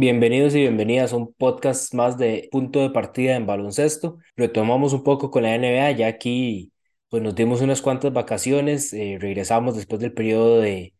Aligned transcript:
Bienvenidos 0.00 0.54
y 0.54 0.60
bienvenidas 0.60 1.12
a 1.12 1.16
un 1.16 1.34
podcast 1.34 1.92
más 1.92 2.16
de 2.16 2.48
punto 2.50 2.80
de 2.80 2.88
partida 2.88 3.36
en 3.36 3.44
baloncesto. 3.44 4.16
Retomamos 4.34 4.94
un 4.94 5.04
poco 5.04 5.30
con 5.30 5.42
la 5.42 5.54
NBA, 5.54 5.90
ya 5.90 6.06
aquí 6.06 6.72
pues 7.10 7.22
nos 7.22 7.34
dimos 7.34 7.60
unas 7.60 7.82
cuantas 7.82 8.10
vacaciones, 8.10 8.94
eh, 8.94 9.18
regresamos 9.20 9.76
después 9.76 10.00
del 10.00 10.14
periodo 10.14 10.58
de, 10.58 10.94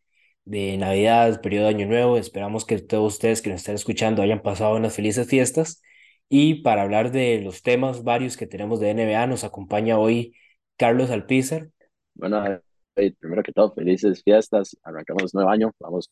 Navidad, 0.45 1.41
periodo 1.41 1.63
de 1.63 1.69
Año 1.73 1.87
Nuevo. 1.87 2.15
Esperamos 2.15 2.63
que 2.63 2.77
todos 2.77 3.13
ustedes 3.13 3.41
que 3.41 3.49
nos 3.49 3.61
están 3.61 3.73
escuchando 3.73 4.21
hayan 4.21 4.43
pasado 4.43 4.75
unas 4.75 4.93
felices 4.93 5.27
fiestas. 5.27 5.81
Y 6.29 6.61
para 6.61 6.83
hablar 6.83 7.11
de 7.11 7.41
los 7.41 7.63
temas 7.63 8.03
varios 8.03 8.37
que 8.37 8.45
tenemos 8.45 8.79
de 8.79 8.91
NBA, 8.93 9.25
nos 9.25 9.43
acompaña 9.43 9.97
hoy 9.97 10.35
Carlos 10.77 11.09
Alpizar. 11.09 11.69
Bueno, 12.13 12.61
primero 12.93 13.41
que 13.41 13.51
todo, 13.51 13.73
felices 13.73 14.21
fiestas. 14.23 14.77
Arrancamos 14.83 15.33
nuevo 15.33 15.49
año. 15.49 15.73
Vamos 15.79 16.11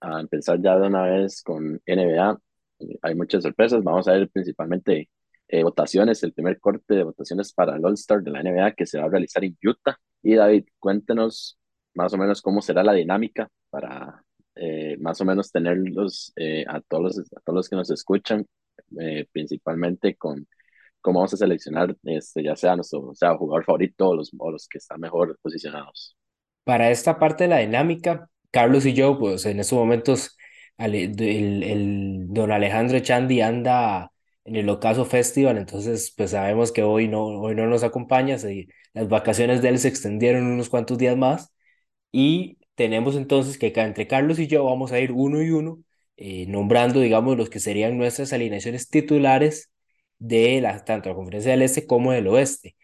a 0.00 0.20
empezar 0.20 0.60
ya 0.60 0.78
de 0.78 0.86
una 0.86 1.02
vez 1.04 1.42
con 1.42 1.80
NBA. 1.86 2.38
Hay 3.02 3.14
muchas 3.14 3.42
sorpresas. 3.42 3.82
Vamos 3.82 4.08
a 4.08 4.12
ver 4.12 4.28
principalmente 4.30 5.10
eh, 5.48 5.62
votaciones, 5.62 6.22
el 6.22 6.32
primer 6.32 6.60
corte 6.60 6.94
de 6.94 7.04
votaciones 7.04 7.52
para 7.52 7.76
el 7.76 7.84
All-Star 7.84 8.22
de 8.22 8.30
la 8.30 8.42
NBA 8.42 8.72
que 8.72 8.86
se 8.86 8.98
va 8.98 9.06
a 9.06 9.08
realizar 9.08 9.44
en 9.44 9.56
Utah. 9.62 9.96
Y 10.22 10.34
David, 10.34 10.66
cuéntenos 10.78 11.58
más 11.94 12.12
o 12.12 12.18
menos 12.18 12.42
cómo 12.42 12.62
será 12.62 12.82
la 12.82 12.92
dinámica 12.92 13.48
para 13.70 14.24
eh, 14.54 14.96
más 15.00 15.20
o 15.20 15.24
menos 15.24 15.50
tenerlos 15.50 16.32
eh, 16.36 16.64
a, 16.68 16.80
todos 16.80 17.02
los, 17.02 17.18
a 17.36 17.40
todos 17.40 17.56
los 17.56 17.68
que 17.68 17.76
nos 17.76 17.90
escuchan, 17.90 18.46
principalmente 19.32 20.16
con 20.16 20.46
cómo 21.00 21.20
vamos 21.20 21.34
a 21.34 21.36
seleccionar, 21.36 21.96
este, 22.04 22.42
ya 22.42 22.56
sea 22.56 22.76
nuestro 22.76 23.14
sea, 23.14 23.36
jugador 23.36 23.64
favorito 23.64 24.08
o 24.08 24.16
los, 24.16 24.30
o 24.36 24.50
los 24.50 24.68
que 24.68 24.78
están 24.78 25.00
mejor 25.00 25.38
posicionados. 25.42 26.16
Para 26.64 26.90
esta 26.90 27.18
parte 27.18 27.44
de 27.44 27.50
la 27.50 27.58
dinámica, 27.58 28.28
Carlos 28.50 28.86
y 28.86 28.94
yo, 28.94 29.18
pues 29.18 29.44
en 29.46 29.60
estos 29.60 29.78
momentos, 29.78 30.36
el, 30.78 31.20
el, 31.20 32.26
don 32.28 32.52
Alejandro 32.52 32.98
Chandi 33.00 33.40
anda 33.40 34.12
en 34.44 34.56
el 34.56 34.68
Ocaso 34.68 35.04
Festival, 35.04 35.58
entonces 35.58 36.12
pues 36.16 36.30
sabemos 36.30 36.72
que 36.72 36.82
hoy 36.82 37.08
no, 37.08 37.24
hoy 37.26 37.54
no 37.54 37.66
nos 37.66 37.82
acompaña, 37.84 38.36
las 38.94 39.08
vacaciones 39.08 39.62
de 39.62 39.68
él 39.68 39.78
se 39.78 39.88
extendieron 39.88 40.46
unos 40.46 40.68
cuantos 40.70 40.98
días 40.98 41.16
más 41.16 41.52
y 42.12 42.58
tenemos 42.74 43.16
entonces 43.16 43.58
que 43.58 43.72
entre 43.76 44.06
Carlos 44.06 44.38
y 44.38 44.46
yo 44.46 44.64
vamos 44.64 44.92
a 44.92 45.00
ir 45.00 45.12
uno 45.12 45.42
y 45.42 45.50
uno, 45.50 45.82
eh, 46.16 46.46
nombrando, 46.48 47.00
digamos, 47.00 47.36
los 47.36 47.50
que 47.50 47.60
serían 47.60 47.98
nuestras 47.98 48.32
alineaciones 48.32 48.88
titulares 48.88 49.70
de 50.18 50.60
la, 50.60 50.84
tanto 50.84 51.08
la 51.10 51.14
Conferencia 51.14 51.52
del 51.52 51.62
Este 51.62 51.86
como 51.86 52.12
del 52.12 52.28
Oeste. 52.28 52.76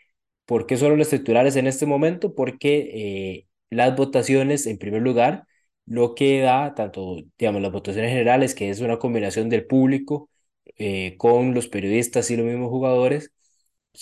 ¿Por 0.46 0.66
qué 0.66 0.76
solo 0.76 0.96
los 0.96 1.10
titulares 1.10 1.56
en 1.56 1.66
este 1.66 1.86
momento? 1.86 2.34
Porque 2.34 2.90
eh, 2.94 3.48
las 3.70 3.96
votaciones, 3.96 4.66
en 4.66 4.78
primer 4.78 5.02
lugar, 5.02 5.46
lo 5.86 6.14
que 6.14 6.40
da 6.40 6.74
tanto, 6.74 7.16
digamos, 7.38 7.62
las 7.62 7.72
votaciones 7.72 8.10
generales, 8.10 8.54
que 8.54 8.70
es 8.70 8.80
una 8.80 8.98
combinación 8.98 9.48
del 9.48 9.66
público 9.66 10.30
eh, 10.76 11.16
con 11.18 11.54
los 11.54 11.68
periodistas 11.68 12.30
y 12.30 12.36
los 12.36 12.46
mismos 12.46 12.70
jugadores, 12.70 13.32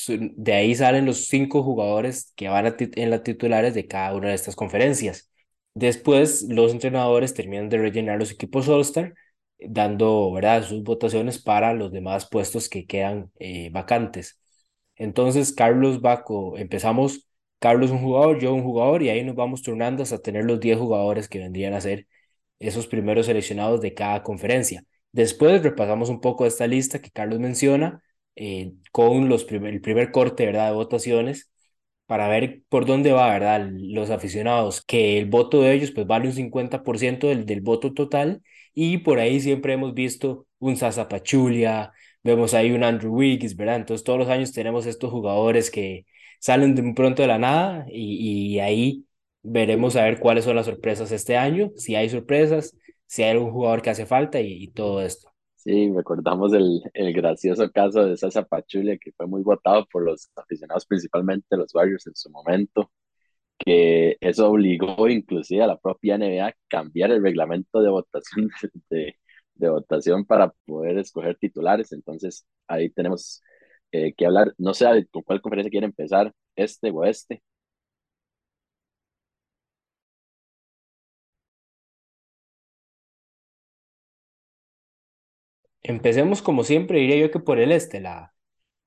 de 0.08 0.52
ahí 0.54 0.74
salen 0.74 1.04
los 1.06 1.26
cinco 1.26 1.62
jugadores 1.62 2.32
que 2.36 2.48
van 2.48 2.66
a 2.66 2.76
en 2.78 3.10
las 3.10 3.22
titulares 3.22 3.74
de 3.74 3.86
cada 3.86 4.14
una 4.14 4.28
de 4.28 4.34
estas 4.34 4.56
conferencias. 4.56 5.30
Después, 5.74 6.42
los 6.48 6.72
entrenadores 6.72 7.34
terminan 7.34 7.68
de 7.68 7.78
rellenar 7.78 8.18
los 8.18 8.30
equipos 8.32 8.68
All-Star, 8.68 9.14
dando 9.58 10.32
¿verdad? 10.32 10.64
sus 10.64 10.82
votaciones 10.82 11.40
para 11.42 11.74
los 11.74 11.92
demás 11.92 12.28
puestos 12.28 12.68
que 12.68 12.86
quedan 12.86 13.30
eh, 13.38 13.70
vacantes. 13.70 14.40
Entonces, 14.96 15.52
Carlos 15.52 16.00
Baco, 16.00 16.56
empezamos 16.58 17.26
Carlos 17.62 17.92
un 17.92 18.00
jugador, 18.00 18.40
yo 18.40 18.52
un 18.54 18.64
jugador, 18.64 19.02
y 19.02 19.10
ahí 19.10 19.24
nos 19.24 19.36
vamos 19.36 19.62
turnando 19.62 20.02
hasta 20.02 20.18
tener 20.20 20.44
los 20.44 20.60
10 20.60 20.78
jugadores 20.78 21.28
que 21.28 21.38
vendrían 21.38 21.74
a 21.74 21.80
ser 21.80 22.08
esos 22.58 22.86
primeros 22.88 23.26
seleccionados 23.26 23.80
de 23.80 23.94
cada 23.94 24.22
conferencia. 24.24 24.84
Después 25.12 25.62
repasamos 25.62 26.08
un 26.10 26.20
poco 26.20 26.46
esta 26.46 26.66
lista 26.66 27.00
que 27.00 27.10
Carlos 27.10 27.38
menciona 27.40 28.02
eh, 28.36 28.72
con 28.92 29.28
los 29.28 29.46
el 29.52 29.80
primer 29.80 30.10
corte 30.10 30.46
¿verdad? 30.46 30.70
de 30.70 30.74
votaciones 30.76 31.50
para 32.06 32.28
ver 32.28 32.62
por 32.68 32.84
dónde 32.86 33.12
va 33.12 33.30
¿verdad? 33.32 33.68
los 33.72 34.10
aficionados, 34.10 34.82
que 34.84 35.18
el 35.18 35.26
voto 35.26 35.62
de 35.62 35.72
ellos 35.74 35.92
pues 35.92 36.06
vale 36.06 36.28
un 36.28 36.34
50% 36.34 37.28
del, 37.28 37.46
del 37.46 37.60
voto 37.60 37.94
total 37.94 38.42
y 38.74 38.98
por 38.98 39.18
ahí 39.20 39.40
siempre 39.40 39.74
hemos 39.74 39.94
visto 39.94 40.46
un 40.58 40.76
Sasa 40.76 41.08
Pachulia, 41.08 41.92
vemos 42.22 42.54
ahí 42.54 42.72
un 42.72 42.84
Andrew 42.84 43.14
Wiggins, 43.14 43.56
¿verdad? 43.56 43.76
Entonces 43.76 44.04
todos 44.04 44.18
los 44.18 44.28
años 44.28 44.52
tenemos 44.52 44.86
estos 44.86 45.10
jugadores 45.10 45.70
que 45.70 46.06
salen 46.42 46.74
de 46.74 46.92
pronto 46.92 47.22
de 47.22 47.28
la 47.28 47.38
nada 47.38 47.86
y, 47.88 48.58
ahí 48.58 49.06
veremos 49.44 49.94
a 49.94 50.02
ver 50.02 50.18
cuáles 50.18 50.44
son 50.44 50.56
las 50.56 50.66
sorpresas 50.66 51.12
este 51.12 51.36
año, 51.36 51.70
si 51.76 51.94
hay 51.94 52.08
sorpresas, 52.08 52.76
si 53.06 53.22
hay 53.22 53.30
algún 53.30 53.52
jugador 53.52 53.80
que 53.80 53.90
hace 53.90 54.06
falta 54.06 54.40
y, 54.40 54.68
todo 54.72 55.00
esto. 55.02 55.30
Sí, 55.54 55.92
recordamos 55.94 56.52
el, 56.52 56.82
el 56.94 57.12
gracioso 57.12 57.70
caso 57.70 58.04
de 58.04 58.16
Sasa 58.16 58.42
Pachulia, 58.42 58.98
que 58.98 59.12
fue 59.12 59.28
muy 59.28 59.42
votado 59.42 59.86
por 59.86 60.04
los 60.04 60.30
aficionados, 60.34 60.84
principalmente 60.84 61.56
los 61.56 61.72
Warriors 61.72 62.08
en 62.08 62.16
su 62.16 62.28
momento, 62.30 62.90
que 63.56 64.16
eso 64.20 64.50
obligó 64.50 65.08
inclusive 65.08 65.62
a 65.62 65.68
la 65.68 65.78
propia 65.78 66.16
NBA 66.16 66.48
a 66.48 66.54
cambiar 66.68 67.12
el 67.12 67.22
reglamento 67.22 67.80
de 67.80 67.90
votación, 67.90 68.50
de, 68.90 69.16
de 69.54 69.70
votación 69.70 70.24
para 70.24 70.52
poder 70.66 70.98
escoger 70.98 71.36
titulares. 71.36 71.92
Entonces, 71.92 72.44
ahí 72.66 72.90
tenemos 72.90 73.42
eh, 73.92 74.14
que 74.16 74.26
hablar. 74.26 74.54
No 74.58 74.74
sé 74.74 74.86
con 75.10 75.22
cuál 75.22 75.40
conferencia 75.42 75.70
quiere 75.70 75.86
empezar, 75.86 76.32
este 76.56 76.90
o 76.90 77.04
este. 77.04 77.42
Empecemos 85.82 86.42
como 86.42 86.62
siempre, 86.64 87.00
diría 87.00 87.16
yo 87.16 87.30
que 87.32 87.40
por 87.40 87.58
el 87.58 87.72
este, 87.72 88.00
la, 88.00 88.32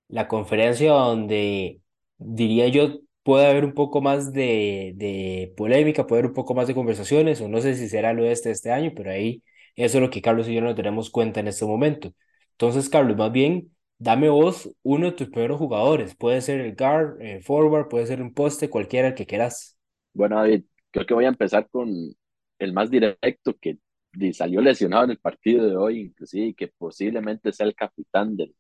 la 0.09 0.27
conferencia 0.29 0.91
donde 0.93 1.81
diría 2.17 2.69
yo 2.69 2.99
puede 3.23 3.47
haber 3.47 3.66
un 3.66 3.73
poco 3.73 4.01
más 4.01 4.33
de, 4.33 4.93
de 4.95 5.53
polémica, 5.57 6.07
puede 6.07 6.22
haber 6.22 6.31
un 6.31 6.35
poco 6.35 6.55
más 6.55 6.67
de 6.67 6.75
conversaciones, 6.75 7.41
o 7.41 7.49
no 7.49 7.61
sé 7.61 7.75
si 7.75 7.89
será 7.89 8.11
el 8.11 8.19
oeste 8.22 8.51
este 8.51 8.72
año, 8.72 8.93
pero 8.95 9.11
ahí 9.11 9.43
eso 9.77 9.99
es 9.99 10.03
lo 10.03 10.11
que 10.11 10.22
Carlos 10.23 10.47
y 10.49 10.55
yo 10.55 10.61
no 10.61 10.75
tenemos 10.75 11.09
cuenta 11.11 11.39
en 11.41 11.49
este 11.49 11.66
momento. 11.66 12.13
Entonces, 12.53 12.89
Carlos, 12.89 13.17
más 13.17 13.31
bien 13.33 13.75
dame 13.97 14.29
vos 14.29 14.69
uno 14.83 15.07
de 15.07 15.11
tus 15.13 15.29
primeros 15.29 15.57
jugadores. 15.59 16.16
Puede 16.16 16.41
ser 16.41 16.61
el 16.61 16.75
guard, 16.75 17.22
el 17.22 17.44
forward, 17.44 17.88
puede 17.89 18.07
ser 18.07 18.22
un 18.22 18.33
poste, 18.33 18.69
cualquiera 18.69 19.16
que 19.16 19.25
quieras. 19.25 19.78
Bueno, 20.13 20.38
David, 20.38 20.63
creo 20.91 21.06
que 21.06 21.13
voy 21.13 21.25
a 21.25 21.29
empezar 21.29 21.69
con 21.69 21.89
el 22.59 22.73
más 22.73 22.89
directo 22.89 23.55
que 23.59 23.78
salió 24.34 24.61
lesionado 24.61 25.05
en 25.05 25.11
el 25.11 25.19
partido 25.19 25.67
de 25.67 25.75
hoy, 25.75 26.00
inclusive, 26.01 26.53
que 26.55 26.67
posiblemente 26.69 27.51
sea 27.51 27.66
el 27.67 27.75
capitán 27.75 28.35
de 28.38 28.53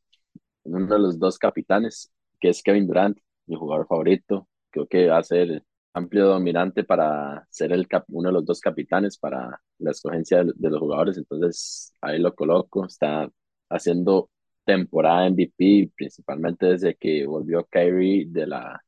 uno 0.63 0.87
de 0.87 0.99
los 0.99 1.19
dos 1.19 1.37
capitanes, 1.37 2.11
que 2.39 2.49
es 2.49 2.61
Kevin 2.63 2.87
Durant, 2.87 3.17
mi 3.47 3.55
jugador 3.55 3.87
favorito. 3.87 4.47
Creo 4.69 4.87
que 4.87 5.07
va 5.07 5.17
a 5.19 5.23
ser 5.23 5.63
amplio 5.93 6.27
dominante 6.27 6.83
para 6.83 7.45
ser 7.49 7.71
el 7.71 7.87
uno 8.09 8.29
de 8.29 8.33
los 8.33 8.45
dos 8.45 8.59
capitanes 8.59 9.17
para 9.17 9.61
la 9.79 9.91
escogencia 9.91 10.43
de, 10.43 10.51
de 10.55 10.69
los 10.69 10.79
jugadores. 10.79 11.17
Entonces, 11.17 11.93
ahí 12.01 12.19
lo 12.19 12.35
coloco. 12.35 12.85
Está 12.85 13.29
haciendo 13.69 14.29
temporada 14.65 15.29
MVP, 15.29 15.91
principalmente 15.95 16.67
desde 16.67 16.95
que 16.95 17.25
volvió 17.25 17.65
Kyrie 17.65 18.25
de 18.27 18.47
la, 18.47 18.81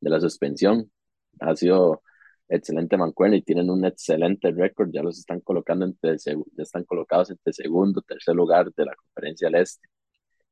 de 0.00 0.10
la 0.10 0.20
suspensión. 0.20 0.90
Ha 1.40 1.56
sido 1.56 2.02
excelente 2.48 2.96
mancuerna 2.96 3.36
y 3.36 3.42
tienen 3.42 3.70
un 3.70 3.84
excelente 3.84 4.50
récord, 4.52 4.90
ya 4.92 5.02
los 5.02 5.18
están 5.18 5.40
colocando 5.40 5.86
entre, 5.86 6.16
ya 6.18 6.34
están 6.58 6.84
colocados 6.84 7.30
entre 7.30 7.52
segundo, 7.52 8.02
tercer 8.02 8.34
lugar 8.34 8.72
de 8.74 8.84
la 8.84 8.94
conferencia 8.94 9.48
del 9.48 9.62
Este. 9.62 9.88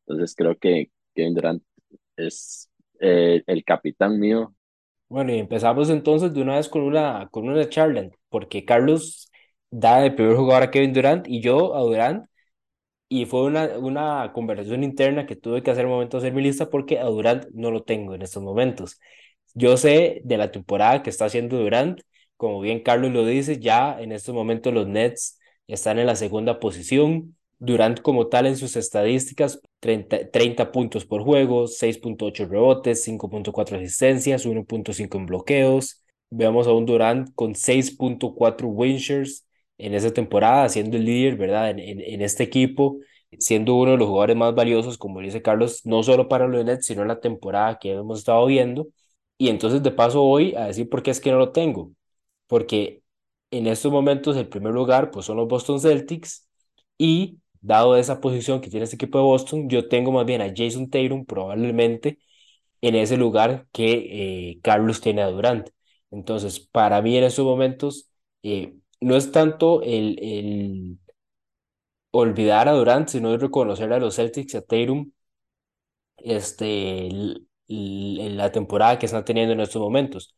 Entonces 0.06 0.34
creo 0.34 0.56
que 0.58 0.90
Kevin 1.14 1.34
Durant 1.34 1.62
es 2.16 2.70
eh, 3.00 3.42
el 3.46 3.64
capitán 3.64 4.18
mío. 4.18 4.54
Bueno, 5.08 5.32
y 5.34 5.38
empezamos 5.38 5.90
entonces 5.90 6.32
de 6.32 6.42
una 6.42 6.56
vez 6.56 6.68
con 6.68 6.82
una, 6.82 7.28
con 7.30 7.48
una 7.48 7.68
charla, 7.68 8.08
porque 8.28 8.64
Carlos 8.64 9.30
da 9.70 10.04
el 10.04 10.14
primer 10.14 10.36
jugador 10.36 10.64
a 10.64 10.70
Kevin 10.70 10.92
Durant 10.92 11.28
y 11.28 11.40
yo 11.42 11.76
a 11.76 11.80
Durant 11.80 12.29
y 13.10 13.26
fue 13.26 13.42
una, 13.42 13.78
una 13.78 14.32
conversación 14.32 14.84
interna 14.84 15.26
que 15.26 15.36
tuve 15.36 15.62
que 15.64 15.72
hacer 15.72 15.84
un 15.86 15.92
momento 15.92 16.16
de 16.16 16.26
hacer 16.28 16.32
mi 16.34 16.42
lista 16.42 16.70
porque 16.70 17.00
a 17.00 17.04
Durant 17.06 17.46
no 17.52 17.72
lo 17.72 17.82
tengo 17.82 18.14
en 18.14 18.22
estos 18.22 18.42
momentos. 18.42 19.00
Yo 19.54 19.76
sé 19.76 20.22
de 20.24 20.36
la 20.38 20.52
temporada 20.52 21.02
que 21.02 21.10
está 21.10 21.24
haciendo 21.26 21.58
Durant, 21.58 22.00
como 22.36 22.60
bien 22.60 22.82
Carlos 22.82 23.12
lo 23.12 23.26
dice, 23.26 23.58
ya 23.58 24.00
en 24.00 24.12
estos 24.12 24.34
momentos 24.34 24.72
los 24.72 24.86
Nets 24.86 25.40
están 25.66 25.98
en 25.98 26.06
la 26.06 26.14
segunda 26.16 26.60
posición. 26.60 27.36
Durant 27.58 28.00
como 28.00 28.28
tal 28.28 28.46
en 28.46 28.56
sus 28.56 28.76
estadísticas, 28.76 29.60
30, 29.80 30.30
30 30.30 30.72
puntos 30.72 31.04
por 31.04 31.22
juego, 31.22 31.66
6.8 31.66 32.48
rebotes, 32.48 33.02
5.4 33.04 33.76
asistencias, 33.76 34.46
1.5 34.46 35.18
en 35.18 35.26
bloqueos. 35.26 36.02
Vemos 36.30 36.68
a 36.68 36.72
un 36.72 36.86
Durant 36.86 37.34
con 37.34 37.54
6.4 37.54 38.68
win 38.68 38.98
shares, 38.98 39.46
en 39.80 39.94
esa 39.94 40.12
temporada, 40.12 40.68
siendo 40.68 40.96
el 40.96 41.04
líder, 41.04 41.36
¿verdad? 41.36 41.70
En, 41.70 41.78
en, 42.00 42.22
este 42.22 42.44
equipo, 42.44 42.98
siendo 43.38 43.74
uno 43.76 43.92
de 43.92 43.96
los 43.98 44.08
jugadores 44.08 44.36
más 44.36 44.54
valiosos, 44.54 44.98
como 44.98 45.20
dice 45.20 45.42
Carlos, 45.42 45.82
no 45.86 46.02
solo 46.02 46.28
para 46.28 46.48
los 46.48 46.64
Nets, 46.64 46.86
sino 46.86 47.02
en 47.02 47.08
la 47.08 47.20
temporada 47.20 47.78
que 47.78 47.92
hemos 47.92 48.20
estado 48.20 48.46
viendo. 48.46 48.88
Y 49.38 49.48
entonces 49.48 49.82
de 49.82 49.90
paso 49.92 50.22
voy 50.22 50.54
a 50.54 50.66
decir 50.66 50.88
por 50.88 51.02
qué 51.02 51.10
es 51.10 51.20
que 51.20 51.30
no 51.30 51.38
lo 51.38 51.52
tengo. 51.52 51.92
Porque 52.46 53.02
en 53.50 53.66
estos 53.66 53.92
momentos 53.92 54.36
el 54.36 54.48
primer 54.48 54.72
lugar 54.74 55.10
pues 55.10 55.26
son 55.26 55.36
los 55.38 55.48
Boston 55.48 55.80
Celtics 55.80 56.48
y 56.98 57.38
dado 57.60 57.96
esa 57.96 58.20
posición 58.20 58.60
que 58.60 58.70
tiene 58.70 58.84
este 58.84 58.96
equipo 58.96 59.18
de 59.18 59.24
Boston, 59.24 59.68
yo 59.68 59.88
tengo 59.88 60.12
más 60.12 60.26
bien 60.26 60.42
a 60.42 60.52
Jason 60.54 60.88
Tatum 60.90 61.24
probablemente 61.26 62.18
en 62.80 62.94
ese 62.94 63.16
lugar 63.16 63.66
que 63.72 64.50
eh, 64.52 64.60
Carlos 64.62 65.00
tiene 65.00 65.22
a 65.22 65.28
Durant. 65.28 65.70
Entonces, 66.10 66.60
para 66.60 67.02
mí 67.02 67.16
en 67.16 67.24
estos 67.24 67.44
momentos, 67.44 68.10
eh, 68.42 68.74
no 69.00 69.16
es 69.16 69.32
tanto 69.32 69.82
el, 69.82 70.18
el 70.22 70.98
olvidar 72.12 72.68
a 72.68 72.72
Durant, 72.72 73.08
sino 73.08 73.36
reconocer 73.36 73.92
a 73.92 73.98
los 73.98 74.14
Celtics 74.16 74.54
y 74.54 74.56
a 74.58 74.62
Tatum 74.62 75.10
este, 76.18 77.08
la 77.68 78.52
temporada 78.52 78.98
que 78.98 79.06
están 79.06 79.24
teniendo 79.24 79.52
en 79.52 79.60
estos 79.60 79.80
momentos. 79.82 80.34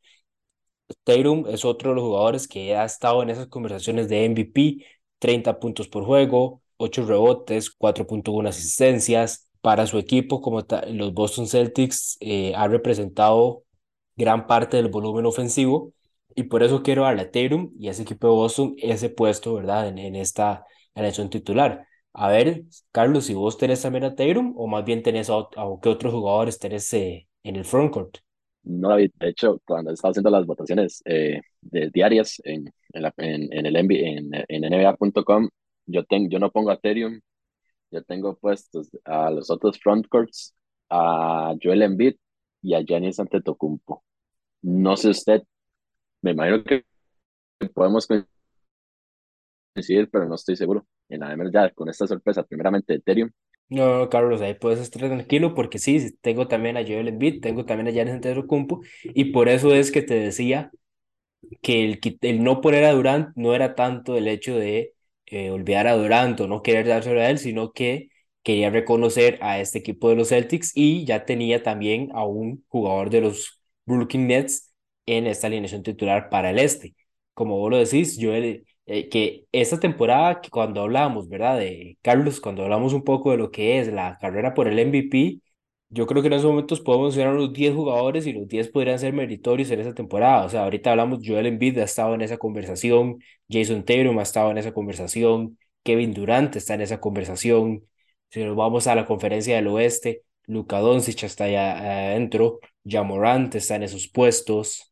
Tatum 1.04 1.46
es 1.48 1.64
otro 1.64 1.90
de 1.90 1.96
los 1.96 2.04
jugadores 2.04 2.46
que 2.48 2.76
ha 2.76 2.84
estado 2.84 3.22
en 3.22 3.30
esas 3.30 3.46
conversaciones 3.48 4.08
de 4.08 4.24
MVP, 4.24 4.84
30 5.18 5.58
puntos 5.58 5.88
por 5.88 6.04
juego, 6.04 6.62
8 6.76 7.06
rebotes, 7.06 7.70
4.1 7.70 8.48
asistencias. 8.48 9.48
Para 9.60 9.86
su 9.86 9.98
equipo, 9.98 10.40
como 10.40 10.64
los 10.88 11.14
Boston 11.14 11.46
Celtics, 11.46 12.16
eh, 12.20 12.52
ha 12.56 12.66
representado 12.66 13.64
gran 14.16 14.46
parte 14.48 14.76
del 14.76 14.88
volumen 14.88 15.24
ofensivo 15.26 15.92
y 16.36 16.44
por 16.44 16.62
eso 16.62 16.82
quiero 16.82 17.02
darle 17.02 17.22
a 17.22 17.30
Tatum 17.30 17.72
y 17.78 17.88
a 17.88 17.90
ese 17.92 18.02
equipo 18.02 18.26
de 18.28 18.32
Boston 18.34 18.74
ese 18.78 19.10
puesto, 19.10 19.54
¿verdad? 19.54 19.88
En, 19.88 19.98
en 19.98 20.16
esta 20.16 20.66
elección 20.94 21.30
titular. 21.30 21.86
A 22.14 22.28
ver, 22.28 22.64
Carlos, 22.92 23.24
si 23.26 23.34
vos 23.34 23.56
tenés 23.58 23.82
también 23.82 24.04
a 24.04 24.14
Tatum 24.14 24.54
o 24.56 24.66
más 24.66 24.84
bien 24.84 25.02
tenés 25.02 25.30
a, 25.30 25.34
a 25.38 25.48
qué 25.82 25.88
otros 25.88 26.12
jugadores 26.12 26.58
tenés 26.58 26.92
eh, 26.94 27.28
en 27.42 27.56
el 27.56 27.64
frontcourt. 27.64 28.18
No, 28.64 28.90
David, 28.90 29.10
de 29.18 29.28
hecho, 29.30 29.60
cuando 29.64 29.90
estaba 29.92 30.10
haciendo 30.12 30.30
las 30.30 30.46
votaciones 30.46 31.02
eh, 31.04 31.40
de 31.60 31.90
diarias 31.90 32.40
en, 32.44 32.72
en, 32.92 33.02
la, 33.02 33.12
en, 33.16 33.52
en 33.52 33.66
el 33.66 33.76
en, 33.76 34.30
en 34.48 34.64
NBA.com, 34.64 35.48
yo, 35.86 36.02
yo 36.10 36.38
no 36.38 36.50
pongo 36.52 36.70
a 36.70 36.74
Ethereum, 36.74 37.20
yo 37.90 38.02
tengo 38.04 38.36
puestos 38.36 38.88
a 39.04 39.30
los 39.30 39.50
otros 39.50 39.78
frontcourts, 39.80 40.54
a 40.90 41.54
Joel 41.62 41.82
Embiid 41.82 42.16
y 42.62 42.74
a 42.74 42.80
Giannis 42.82 43.20
Antetokounmpo. 43.20 44.04
No 44.62 44.96
sé 44.96 45.10
usted, 45.10 45.42
me 46.22 46.32
imagino 46.32 46.62
que 46.64 46.84
podemos 47.74 48.06
coincidir, 49.74 50.08
pero 50.10 50.26
no 50.26 50.34
estoy 50.36 50.56
seguro. 50.56 50.86
En 51.08 51.20
la 51.20 51.50
ya 51.52 51.70
con 51.74 51.88
esta 51.88 52.06
sorpresa, 52.06 52.42
primeramente 52.44 52.94
Ethereum, 52.94 53.30
no, 53.68 54.08
Carlos, 54.10 54.42
ahí 54.42 54.54
puedes 54.54 54.80
estar 54.80 55.00
tranquilo 55.02 55.54
porque 55.54 55.78
sí, 55.78 56.14
tengo 56.20 56.46
también 56.46 56.76
a 56.76 56.82
Joel 56.82 57.08
Embiid, 57.08 57.40
tengo 57.40 57.64
también 57.64 57.88
a 57.88 57.90
Giannis 57.90 58.14
Antetokounmpo 58.14 58.82
y 59.02 59.26
por 59.32 59.48
eso 59.48 59.74
es 59.74 59.90
que 59.90 60.02
te 60.02 60.14
decía 60.14 60.70
que 61.62 61.84
el, 61.84 62.00
el 62.22 62.44
no 62.44 62.60
poner 62.62 62.84
a 62.84 62.92
Durant 62.92 63.30
no 63.36 63.54
era 63.54 63.74
tanto 63.76 64.16
el 64.16 64.28
hecho 64.28 64.56
de 64.56 64.94
eh, 65.26 65.50
olvidar 65.50 65.86
a 65.88 65.96
Durant 65.96 66.40
o 66.40 66.48
no 66.48 66.62
querer 66.62 66.88
dárselo 66.88 67.20
a 67.20 67.30
él, 67.30 67.38
sino 67.38 67.72
que 67.72 68.10
quería 68.42 68.70
reconocer 68.70 69.38
a 69.42 69.60
este 69.60 69.78
equipo 69.80 70.10
de 70.10 70.16
los 70.16 70.30
Celtics 70.30 70.72
y 70.74 71.04
ya 71.06 71.26
tenía 71.26 71.62
también 71.62 72.10
a 72.14 72.24
un 72.26 72.64
jugador 72.68 73.10
de 73.10 73.22
los 73.22 73.60
Brooklyn 73.86 74.28
Nets 74.28 74.71
en 75.06 75.26
esta 75.26 75.46
alineación 75.46 75.82
titular 75.82 76.28
para 76.30 76.50
el 76.50 76.58
este. 76.58 76.94
Como 77.34 77.58
vos 77.58 77.70
lo 77.70 77.78
decís, 77.78 78.18
Joel, 78.20 78.66
eh, 78.86 79.08
que 79.08 79.46
esta 79.52 79.80
temporada, 79.80 80.40
que 80.40 80.50
cuando 80.50 80.82
hablamos, 80.82 81.28
¿verdad? 81.28 81.58
De 81.58 81.98
Carlos, 82.02 82.40
cuando 82.40 82.64
hablamos 82.64 82.92
un 82.92 83.04
poco 83.04 83.30
de 83.30 83.36
lo 83.38 83.50
que 83.50 83.78
es 83.78 83.88
la 83.92 84.18
carrera 84.20 84.54
por 84.54 84.68
el 84.68 84.78
MVP, 84.78 85.40
yo 85.88 86.06
creo 86.06 86.22
que 86.22 86.28
en 86.28 86.34
esos 86.34 86.50
momentos 86.50 86.80
podemos 86.80 87.08
mencionar 87.08 87.34
los 87.34 87.52
10 87.52 87.74
jugadores 87.74 88.26
y 88.26 88.32
los 88.32 88.48
10 88.48 88.68
podrían 88.68 88.98
ser 88.98 89.12
meritorios 89.12 89.70
en 89.70 89.80
esa 89.80 89.94
temporada. 89.94 90.44
O 90.46 90.48
sea, 90.48 90.64
ahorita 90.64 90.90
hablamos, 90.90 91.20
Joel 91.24 91.46
Embiid 91.46 91.78
ha 91.78 91.84
estado 91.84 92.14
en 92.14 92.22
esa 92.22 92.38
conversación, 92.38 93.18
Jason 93.48 93.84
Tatum 93.84 94.18
ha 94.18 94.22
estado 94.22 94.50
en 94.50 94.58
esa 94.58 94.72
conversación, 94.72 95.58
Kevin 95.82 96.14
Durant 96.14 96.56
está 96.56 96.74
en 96.74 96.80
esa 96.82 97.00
conversación. 97.00 97.86
Si 98.30 98.42
nos 98.44 98.56
vamos 98.56 98.86
a 98.86 98.94
la 98.94 99.04
conferencia 99.06 99.56
del 99.56 99.66
oeste, 99.68 100.22
Luka 100.46 100.78
Doncic 100.78 101.22
está 101.24 101.44
allá 101.44 102.08
adentro, 102.08 102.60
Jamorant 102.84 103.54
está 103.54 103.76
en 103.76 103.82
esos 103.84 104.08
puestos 104.08 104.91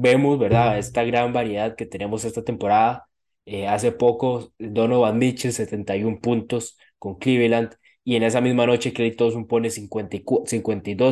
vemos, 0.00 0.38
¿verdad? 0.38 0.78
Esta 0.78 1.04
gran 1.04 1.32
variedad 1.32 1.76
que 1.76 1.86
tenemos 1.86 2.24
esta 2.24 2.42
temporada. 2.44 3.08
Eh, 3.44 3.66
hace 3.66 3.92
poco, 3.92 4.52
Donovan 4.58 5.18
Mitchell, 5.18 5.52
71 5.52 6.20
puntos 6.20 6.76
con 6.98 7.16
Cleveland. 7.18 7.76
Y 8.04 8.16
en 8.16 8.22
esa 8.22 8.40
misma 8.40 8.66
noche, 8.66 8.92
Clay 8.92 9.12
Thompson 9.16 9.46
pone 9.46 9.70
52, 9.70 10.48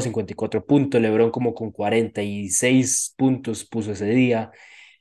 54 0.05 0.65
puntos. 0.67 1.01
LeBron 1.01 1.31
como 1.31 1.55
con 1.55 1.73
46 1.73 3.15
puntos 3.17 3.65
puso 3.65 3.93
ese 3.93 4.07
día. 4.07 4.53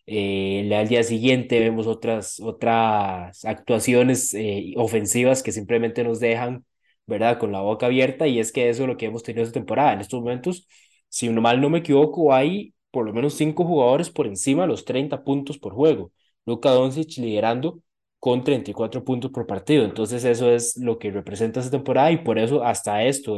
Eh, 0.05 0.69
al 0.75 0.87
día 0.87 1.03
siguiente 1.03 1.59
vemos 1.59 1.87
otras, 1.87 2.39
otras 2.39 3.45
actuaciones 3.45 4.33
eh, 4.33 4.73
ofensivas 4.75 5.43
que 5.43 5.51
simplemente 5.51 6.03
nos 6.03 6.19
dejan, 6.19 6.65
¿verdad? 7.05 7.39
Con 7.39 7.51
la 7.51 7.61
boca 7.61 7.85
abierta. 7.87 8.27
Y 8.27 8.39
es 8.39 8.51
que 8.51 8.69
eso 8.69 8.83
es 8.83 8.87
lo 8.89 8.97
que 8.97 9.05
hemos 9.07 9.23
tenido 9.23 9.43
esta 9.43 9.53
temporada. 9.53 9.93
En 9.93 10.01
estos 10.01 10.19
momentos, 10.21 10.67
si 11.09 11.29
mal 11.29 11.61
no 11.61 11.69
me 11.69 11.79
equivoco, 11.79 12.33
hay 12.33 12.73
por 12.93 13.05
lo 13.05 13.13
menos 13.13 13.33
cinco 13.35 13.65
jugadores 13.65 14.11
por 14.11 14.27
encima 14.27 14.63
de 14.63 14.69
los 14.69 14.85
30 14.85 15.23
puntos 15.23 15.57
por 15.57 15.73
juego. 15.73 16.11
Luka 16.45 16.69
Doncic 16.69 17.17
liderando 17.17 17.81
con 18.19 18.43
34 18.43 19.03
puntos 19.03 19.31
por 19.31 19.47
partido. 19.47 19.83
Entonces 19.83 20.23
eso 20.25 20.51
es 20.51 20.77
lo 20.77 20.99
que 20.99 21.11
representa 21.11 21.59
esta 21.59 21.71
temporada 21.71 22.11
y 22.11 22.17
por 22.19 22.37
eso 22.37 22.63
hasta 22.63 23.03
esto, 23.03 23.35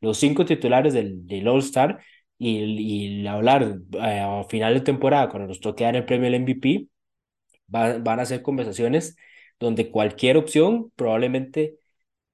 los 0.00 0.18
cinco 0.18 0.44
titulares 0.44 0.92
del, 0.94 1.26
del 1.26 1.48
All-Star 1.48 2.02
y, 2.38 2.58
y, 3.22 3.26
hablar 3.26 3.78
eh, 3.94 4.20
a 4.20 4.44
final 4.48 4.74
de 4.74 4.80
temporada, 4.82 5.28
cuando 5.30 5.48
nos 5.48 5.60
toque 5.60 5.84
dar 5.84 5.96
el 5.96 6.04
premio 6.04 6.28
al 6.28 6.34
MVP, 6.34 6.88
van 7.68 8.20
a 8.20 8.26
ser 8.26 8.42
conversaciones 8.42 9.16
donde 9.58 9.90
cualquier 9.90 10.36
opción 10.36 10.92
probablemente 10.96 11.76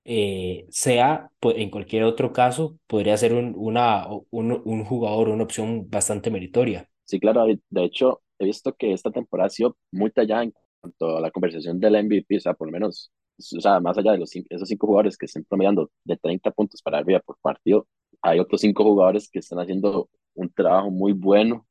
eh, 0.07 0.67
sea, 0.71 1.31
pues, 1.41 1.57
en 1.59 1.71
cualquier 1.71 2.05
otro 2.05 2.33
caso, 2.33 2.79
podría 2.87 3.17
ser 3.17 3.35
un, 3.35 3.55
una, 3.57 4.07
un, 4.31 4.63
un 4.65 4.85
jugador, 4.85 5.29
una 5.29 5.45
opción 5.45 5.91
bastante 5.91 6.31
meritoria. 6.31 6.89
Sí, 7.05 7.21
claro, 7.21 7.47
De 7.71 7.85
hecho, 7.85 8.23
he 8.39 8.45
visto 8.47 8.75
que 8.75 8.93
esta 8.93 9.11
temporada 9.11 9.47
ha 9.47 9.51
sido 9.51 9.77
muy 9.93 10.11
tallada 10.11 10.43
en 10.45 10.53
cuanto 10.81 11.17
a 11.17 11.21
la 11.21 11.31
conversación 11.31 11.79
del 11.79 11.95
MVP, 11.97 12.37
o 12.37 12.41
sea, 12.41 12.55
por 12.55 12.67
lo 12.69 12.73
menos, 12.73 13.13
o 13.57 13.61
sea, 13.61 13.79
más 13.81 13.97
allá 13.99 14.13
de 14.13 14.19
los 14.19 14.35
esos 14.35 14.69
cinco 14.69 14.87
jugadores 14.89 15.17
que 15.17 15.27
están 15.27 15.45
promediando 15.45 15.91
de 16.05 16.17
30 16.17 16.51
puntos 16.51 16.83
para 16.83 16.99
arriba 16.99 17.21
por 17.21 17.39
partido, 17.41 17.87
hay 18.23 18.41
otros 18.41 18.61
cinco 18.61 18.83
jugadores 18.85 19.29
que 19.31 19.39
están 19.39 19.61
haciendo 19.61 20.09
un 20.35 20.53
trabajo 20.53 20.91
muy 20.91 21.13
bueno 21.13 21.67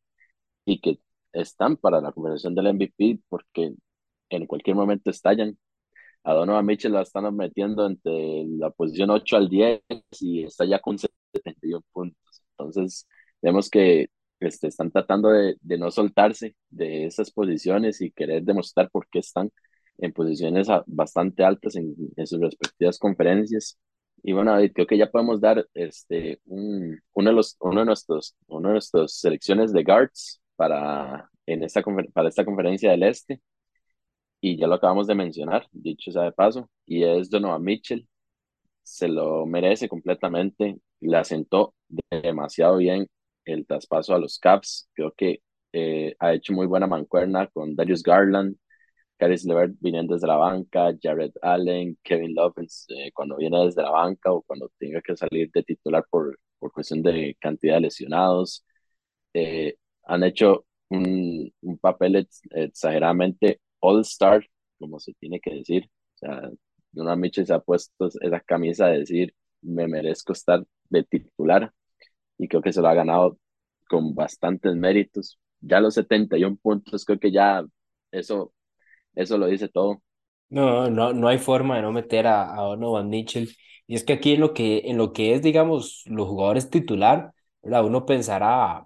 y 0.66 0.80
que 0.82 1.00
están 1.34 1.78
para 1.78 2.02
la 2.02 2.12
conversación 2.12 2.56
del 2.56 2.68
MVP 2.68 3.20
porque 3.30 3.74
en 4.30 4.48
cualquier 4.48 4.76
momento 4.76 5.10
estallan 5.12 5.58
a 6.26 6.34
Donovan 6.34 6.66
Mitchell 6.66 6.92
la 6.94 7.04
están 7.04 7.34
metiendo 7.36 7.86
entre 7.86 8.46
la 8.58 8.72
posición 8.72 9.12
8 9.12 9.38
al 9.38 9.48
10 9.50 9.82
y 10.20 10.44
está 10.44 10.66
ya 10.66 10.80
con 10.80 10.98
71 10.98 11.84
puntos. 11.94 12.44
Entonces, 12.58 13.08
vemos 13.42 13.70
que 13.70 14.08
este, 14.40 14.68
están 14.68 14.92
tratando 14.92 15.30
de, 15.30 15.56
de, 15.62 15.78
no 15.78 15.92
soltarse 15.92 16.56
de 16.70 17.06
esas 17.06 17.32
posiciones 17.32 18.02
y 18.02 18.12
querer 18.12 18.44
demostrar 18.44 18.90
por 18.92 19.08
qué 19.10 19.20
están 19.20 19.52
en 20.00 20.14
posiciones 20.14 20.68
bastante 20.88 21.44
altas 21.44 21.76
en, 21.76 21.96
en, 22.18 22.28
sus 22.28 22.40
respectivas 22.42 22.98
conferencias. 23.00 23.78
Y 24.24 24.34
bueno, 24.34 24.56
creo 24.74 24.88
que 24.88 24.98
ya 24.98 25.12
podemos 25.12 25.40
dar 25.40 25.68
este, 25.76 26.42
un, 26.46 27.00
uno, 27.14 27.30
de 27.30 27.36
los, 27.36 27.56
uno, 27.60 27.82
de 27.82 27.86
nuestros, 27.86 28.36
uno 28.48 28.70
de 28.70 28.74
nuestras 28.74 29.20
selecciones 29.20 29.72
de 29.74 29.84
guards 29.84 30.42
para, 30.56 31.30
en 31.46 31.64
esta, 31.64 31.84
para 32.14 32.30
esta 32.30 32.46
conferencia 32.46 32.92
del 32.92 33.04
Este 33.04 33.42
y 34.46 34.58
ya 34.58 34.68
lo 34.68 34.76
acabamos 34.76 35.08
de 35.08 35.16
mencionar, 35.16 35.68
dicho 35.72 36.12
sea 36.12 36.24
de 36.24 36.32
paso, 36.32 36.70
y 36.86 37.04
es 37.04 37.30
Donovan 37.32 37.64
Mitchell, 37.64 38.08
se 38.84 39.08
lo 39.08 39.46
merece 39.48 39.90
completamente, 39.90 40.78
le 41.02 41.18
asentó 41.18 41.76
demasiado 42.12 42.78
bien 42.78 43.08
el 43.46 43.66
traspaso 43.68 44.16
a 44.16 44.20
los 44.20 44.40
Caps, 44.40 44.90
creo 44.94 45.14
que 45.18 45.42
eh, 45.74 46.16
ha 46.20 46.34
hecho 46.34 46.54
muy 46.54 46.68
buena 46.68 46.88
mancuerna 46.88 47.48
con 47.48 47.76
Darius 47.76 48.04
Garland, 48.04 48.58
Caris 49.18 49.46
LeVert 49.46 49.76
viniendo 49.80 50.14
desde 50.16 50.28
la 50.28 50.38
banca, 50.38 50.92
Jared 51.02 51.32
Allen, 51.42 51.98
Kevin 52.04 52.36
Love 52.36 52.56
eh, 52.90 53.12
cuando 53.14 53.38
viene 53.38 53.66
desde 53.66 53.82
la 53.84 53.92
banca 53.92 54.32
o 54.34 54.42
cuando 54.44 54.72
tenga 54.80 55.02
que 55.02 55.16
salir 55.18 55.50
de 55.54 55.64
titular 55.64 56.06
por, 56.10 56.40
por 56.60 56.72
cuestión 56.72 57.02
de 57.04 57.38
cantidad 57.40 57.76
de 57.76 57.82
lesionados. 57.82 58.66
Eh, 59.34 59.76
han 60.06 60.24
hecho 60.24 60.66
un, 60.90 61.52
un 61.62 61.78
papel 61.80 62.28
exageradamente 62.52 63.62
All-Star, 63.86 64.46
como 64.80 65.00
se 65.00 65.14
tiene 65.16 65.40
que 65.40 65.54
decir. 65.56 65.90
O 66.16 66.18
sea, 66.18 66.50
Donovan 66.92 67.20
Mitchell 67.20 67.46
se 67.48 67.54
ha 67.54 67.60
puesto 67.60 68.08
esa 68.22 68.40
camisa 68.42 68.88
de 68.88 69.00
decir, 69.00 69.36
me 69.62 69.88
merezco 69.88 70.34
estar 70.34 70.66
de 70.90 71.04
titular 71.04 71.74
y 72.38 72.48
creo 72.48 72.62
que 72.62 72.74
se 72.74 72.82
lo 72.82 72.88
ha 72.88 72.94
ganado 72.94 73.38
con 73.90 74.16
bastantes 74.16 74.76
méritos. 74.76 75.40
Ya 75.62 75.80
los 75.82 75.96
71 75.96 76.58
puntos, 76.58 77.06
creo 77.06 77.20
que 77.20 77.32
ya 77.32 77.66
eso, 78.12 78.54
eso 79.16 79.38
lo 79.38 79.48
dice 79.48 79.70
todo. 79.70 80.04
No, 80.50 80.90
no, 80.90 81.12
no 81.14 81.28
hay 81.28 81.38
forma 81.40 81.76
de 81.78 81.82
no 81.82 81.92
meter 81.92 82.28
a, 82.28 82.54
a 82.54 82.62
Donovan 82.62 83.10
Mitchell. 83.10 83.50
Y 83.88 83.96
es 83.96 84.04
que 84.04 84.14
aquí 84.14 84.34
en 84.34 84.42
lo 84.42 84.54
que, 84.54 84.84
en 84.86 84.98
lo 84.98 85.12
que 85.14 85.34
es, 85.34 85.42
digamos, 85.42 86.04
los 86.06 86.28
jugadores 86.28 86.70
titular, 86.70 87.34
¿verdad? 87.62 87.86
Uno 87.86 88.06
pensará, 88.06 88.86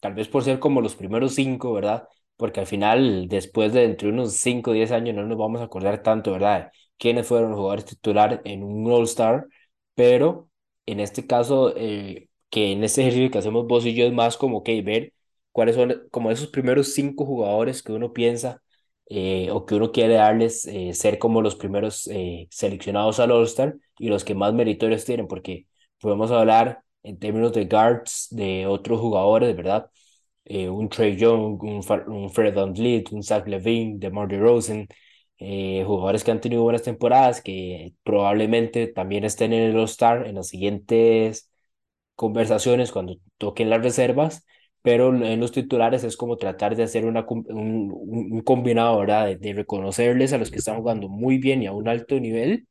tal 0.00 0.14
vez 0.14 0.28
por 0.28 0.44
ser 0.44 0.58
como 0.60 0.80
los 0.80 0.96
primeros 0.96 1.34
cinco, 1.34 1.72
¿verdad? 1.74 2.08
Porque 2.36 2.60
al 2.60 2.66
final, 2.66 3.28
después 3.28 3.72
de 3.72 3.84
entre 3.84 4.08
unos 4.08 4.34
5 4.36 4.70
o 4.70 4.74
10 4.74 4.90
años, 4.92 5.14
no 5.14 5.24
nos 5.24 5.38
vamos 5.38 5.60
a 5.60 5.64
acordar 5.64 6.02
tanto, 6.02 6.32
¿verdad? 6.32 6.70
quiénes 6.98 7.26
fueron 7.26 7.50
los 7.50 7.58
jugadores 7.58 7.84
titulares 7.86 8.40
en 8.44 8.62
un 8.62 8.90
All-Star, 8.90 9.46
pero 9.94 10.48
en 10.86 11.00
este 11.00 11.26
caso, 11.26 11.74
eh, 11.76 12.28
que 12.50 12.72
en 12.72 12.84
este 12.84 13.00
ejercicio 13.02 13.30
que 13.30 13.38
hacemos 13.38 13.66
vos 13.66 13.84
y 13.86 13.94
yo 13.94 14.06
es 14.06 14.12
más 14.12 14.36
como 14.36 14.62
que 14.62 14.80
ver 14.82 15.12
cuáles 15.52 15.74
son 15.76 16.06
como 16.10 16.30
esos 16.30 16.48
primeros 16.48 16.92
cinco 16.94 17.24
jugadores 17.26 17.82
que 17.82 17.92
uno 17.92 18.12
piensa 18.12 18.62
eh, 19.06 19.50
o 19.50 19.66
que 19.66 19.74
uno 19.74 19.92
quiere 19.92 20.14
darles 20.14 20.66
eh, 20.66 20.94
ser 20.94 21.18
como 21.18 21.42
los 21.42 21.56
primeros 21.56 22.08
seleccionados 22.50 23.20
al 23.20 23.30
All-Star 23.32 23.76
y 23.98 24.08
los 24.08 24.24
que 24.24 24.34
más 24.34 24.52
meritorios 24.54 25.04
tienen, 25.04 25.26
porque 25.28 25.66
podemos 26.00 26.30
hablar 26.30 26.80
en 27.02 27.18
términos 27.18 27.52
de 27.52 27.66
guards 27.66 28.28
de 28.30 28.66
otros 28.66 29.00
jugadores, 29.00 29.54
¿verdad? 29.56 29.90
Eh, 30.44 30.68
un 30.68 30.88
Trey 30.88 31.16
Young, 31.16 31.62
un, 31.62 31.82
un 32.08 32.30
Fred 32.30 32.54
VanVleet, 32.54 33.04
un 33.12 33.22
Zach 33.22 33.46
Levine, 33.48 33.98
DeMar 33.98 34.28
DeRozan, 34.28 34.88
eh, 35.38 35.82
jugadores 35.86 36.22
que 36.24 36.30
han 36.30 36.40
tenido 36.40 36.62
buenas 36.62 36.82
temporadas, 36.82 37.40
que 37.42 37.94
probablemente 38.02 38.86
también 38.88 39.24
estén 39.24 39.52
en 39.52 39.62
el 39.70 39.76
All-Star 39.78 40.26
en 40.26 40.36
las 40.36 40.48
siguientes 40.48 41.50
conversaciones 42.14 42.92
cuando 42.92 43.16
toquen 43.38 43.70
las 43.70 43.82
reservas, 43.82 44.46
pero 44.82 45.14
en 45.14 45.40
los 45.40 45.52
titulares 45.52 46.04
es 46.04 46.16
como 46.16 46.36
tratar 46.36 46.76
de 46.76 46.84
hacer 46.84 47.06
una, 47.06 47.24
un, 47.28 47.92
un, 47.94 48.40
combinado, 48.42 48.98
¿verdad? 49.00 49.26
De, 49.26 49.36
de, 49.36 49.52
reconocerles 49.54 50.32
a 50.32 50.38
los 50.38 50.50
que 50.50 50.58
están 50.58 50.76
jugando 50.78 51.08
muy 51.08 51.38
bien 51.38 51.62
y 51.62 51.66
a 51.66 51.72
un 51.72 51.88
alto 51.88 52.20
nivel 52.20 52.68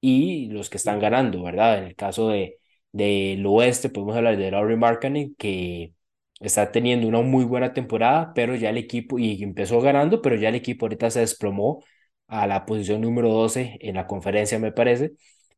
y 0.00 0.48
los 0.50 0.70
que 0.70 0.76
están 0.78 1.00
ganando, 1.00 1.42
¿verdad? 1.42 1.78
En 1.78 1.84
el 1.84 1.96
caso 1.96 2.28
de 2.28 2.58
del 2.92 3.44
oeste 3.46 3.88
podemos 3.90 4.16
hablar 4.16 4.36
de 4.36 4.50
Laurie 4.50 4.76
Markkanen, 4.76 5.34
que 5.36 5.92
está 6.40 6.72
teniendo 6.72 7.06
una 7.08 7.20
muy 7.22 7.44
buena 7.44 7.72
temporada, 7.72 8.32
pero 8.34 8.54
ya 8.56 8.70
el 8.70 8.76
equipo, 8.78 9.18
y 9.18 9.42
empezó 9.42 9.80
ganando, 9.80 10.20
pero 10.22 10.36
ya 10.36 10.48
el 10.48 10.54
equipo 10.56 10.86
ahorita 10.86 11.10
se 11.10 11.20
desplomó 11.20 11.82
a 12.26 12.46
la 12.46 12.66
posición 12.66 13.00
número 13.00 13.30
12 13.32 13.78
en 13.80 13.94
la 13.96 14.06
conferencia, 14.06 14.58
me 14.58 14.72
parece, 14.72 15.12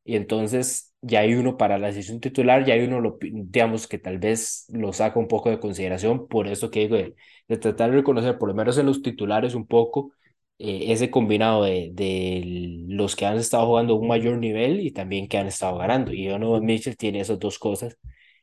y 0.04 0.16
entonces 0.16 0.94
ya 1.00 1.20
hay 1.20 1.34
uno 1.34 1.56
para 1.56 1.78
la 1.78 1.92
sesión 1.92 2.20
titular, 2.20 2.64
ya 2.64 2.74
hay 2.74 2.84
uno, 2.84 3.00
lo, 3.00 3.18
digamos, 3.20 3.86
que 3.88 3.98
tal 3.98 4.18
vez 4.18 4.66
lo 4.72 4.92
saca 4.92 5.18
un 5.18 5.28
poco 5.28 5.50
de 5.50 5.58
consideración, 5.60 6.28
por 6.28 6.46
eso 6.48 6.70
que 6.70 6.80
digo, 6.80 6.96
de, 6.96 7.14
tratar 7.58 7.90
de 7.90 7.96
reconocer, 7.98 8.38
por 8.38 8.48
lo 8.48 8.54
menos 8.54 8.78
en 8.78 8.86
los 8.86 9.02
titulares, 9.02 9.54
un 9.54 9.66
poco 9.66 10.12
eh, 10.58 10.92
ese 10.92 11.10
combinado 11.10 11.64
de, 11.64 11.90
de 11.92 12.42
los 12.88 13.16
que 13.16 13.26
han 13.26 13.36
estado 13.36 13.66
jugando 13.66 13.94
un 13.96 14.08
mayor 14.08 14.38
nivel 14.38 14.80
y 14.80 14.90
también 14.92 15.28
que 15.28 15.38
han 15.38 15.46
estado 15.46 15.78
ganando. 15.78 16.12
Y 16.12 16.26
Donovan 16.26 16.64
Mitchell 16.64 16.96
tiene 16.96 17.20
esas 17.20 17.38
dos 17.38 17.58
cosas, 17.58 17.98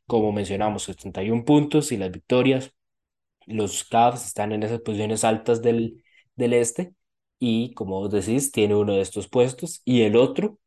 como 0.07 0.31
mencionamos, 0.31 0.83
71 0.83 1.45
puntos 1.45 1.91
y 1.91 1.97
las 1.97 2.11
victorias. 2.11 2.73
Los 3.45 3.83
Cavs 3.83 4.25
están 4.27 4.51
en 4.51 4.63
esas 4.63 4.81
posiciones 4.81 5.23
altas 5.23 5.61
del, 5.61 6.03
del 6.35 6.53
este 6.53 6.93
y, 7.39 7.73
como 7.73 7.99
vos 7.99 8.11
decís, 8.11 8.51
tiene 8.51 8.75
uno 8.75 8.93
de 8.95 9.01
estos 9.01 9.27
puestos. 9.27 9.81
Y 9.85 10.03
el 10.03 10.15
otro, 10.15 10.59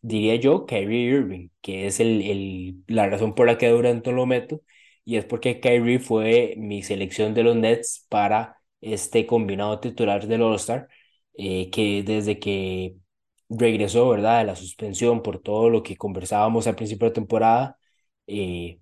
diría 0.00 0.34
yo, 0.36 0.66
Kyrie 0.66 1.08
Irving, 1.16 1.48
que 1.62 1.86
es 1.86 2.00
el, 2.00 2.22
el, 2.22 2.84
la 2.88 3.08
razón 3.08 3.34
por 3.34 3.46
la 3.46 3.56
que 3.58 3.68
durante 3.68 4.12
lo 4.12 4.26
meto, 4.26 4.60
y 5.04 5.16
es 5.16 5.24
porque 5.24 5.60
Kyrie 5.60 5.98
fue 6.00 6.54
mi 6.58 6.82
selección 6.82 7.34
de 7.34 7.42
los 7.44 7.56
Nets 7.56 8.06
para 8.08 8.58
este 8.80 9.26
combinado 9.26 9.78
titular 9.80 10.26
del 10.26 10.42
All-Star, 10.42 10.88
eh, 11.34 11.70
que 11.70 12.02
desde 12.02 12.38
que 12.38 12.96
regresó, 13.48 14.08
¿verdad?, 14.08 14.38
de 14.40 14.44
la 14.46 14.56
suspensión 14.56 15.22
por 15.22 15.40
todo 15.40 15.70
lo 15.70 15.82
que 15.82 15.96
conversábamos 15.96 16.66
al 16.66 16.74
principio 16.76 17.08
de 17.08 17.14
temporada, 17.14 17.78
eh, 18.26 18.80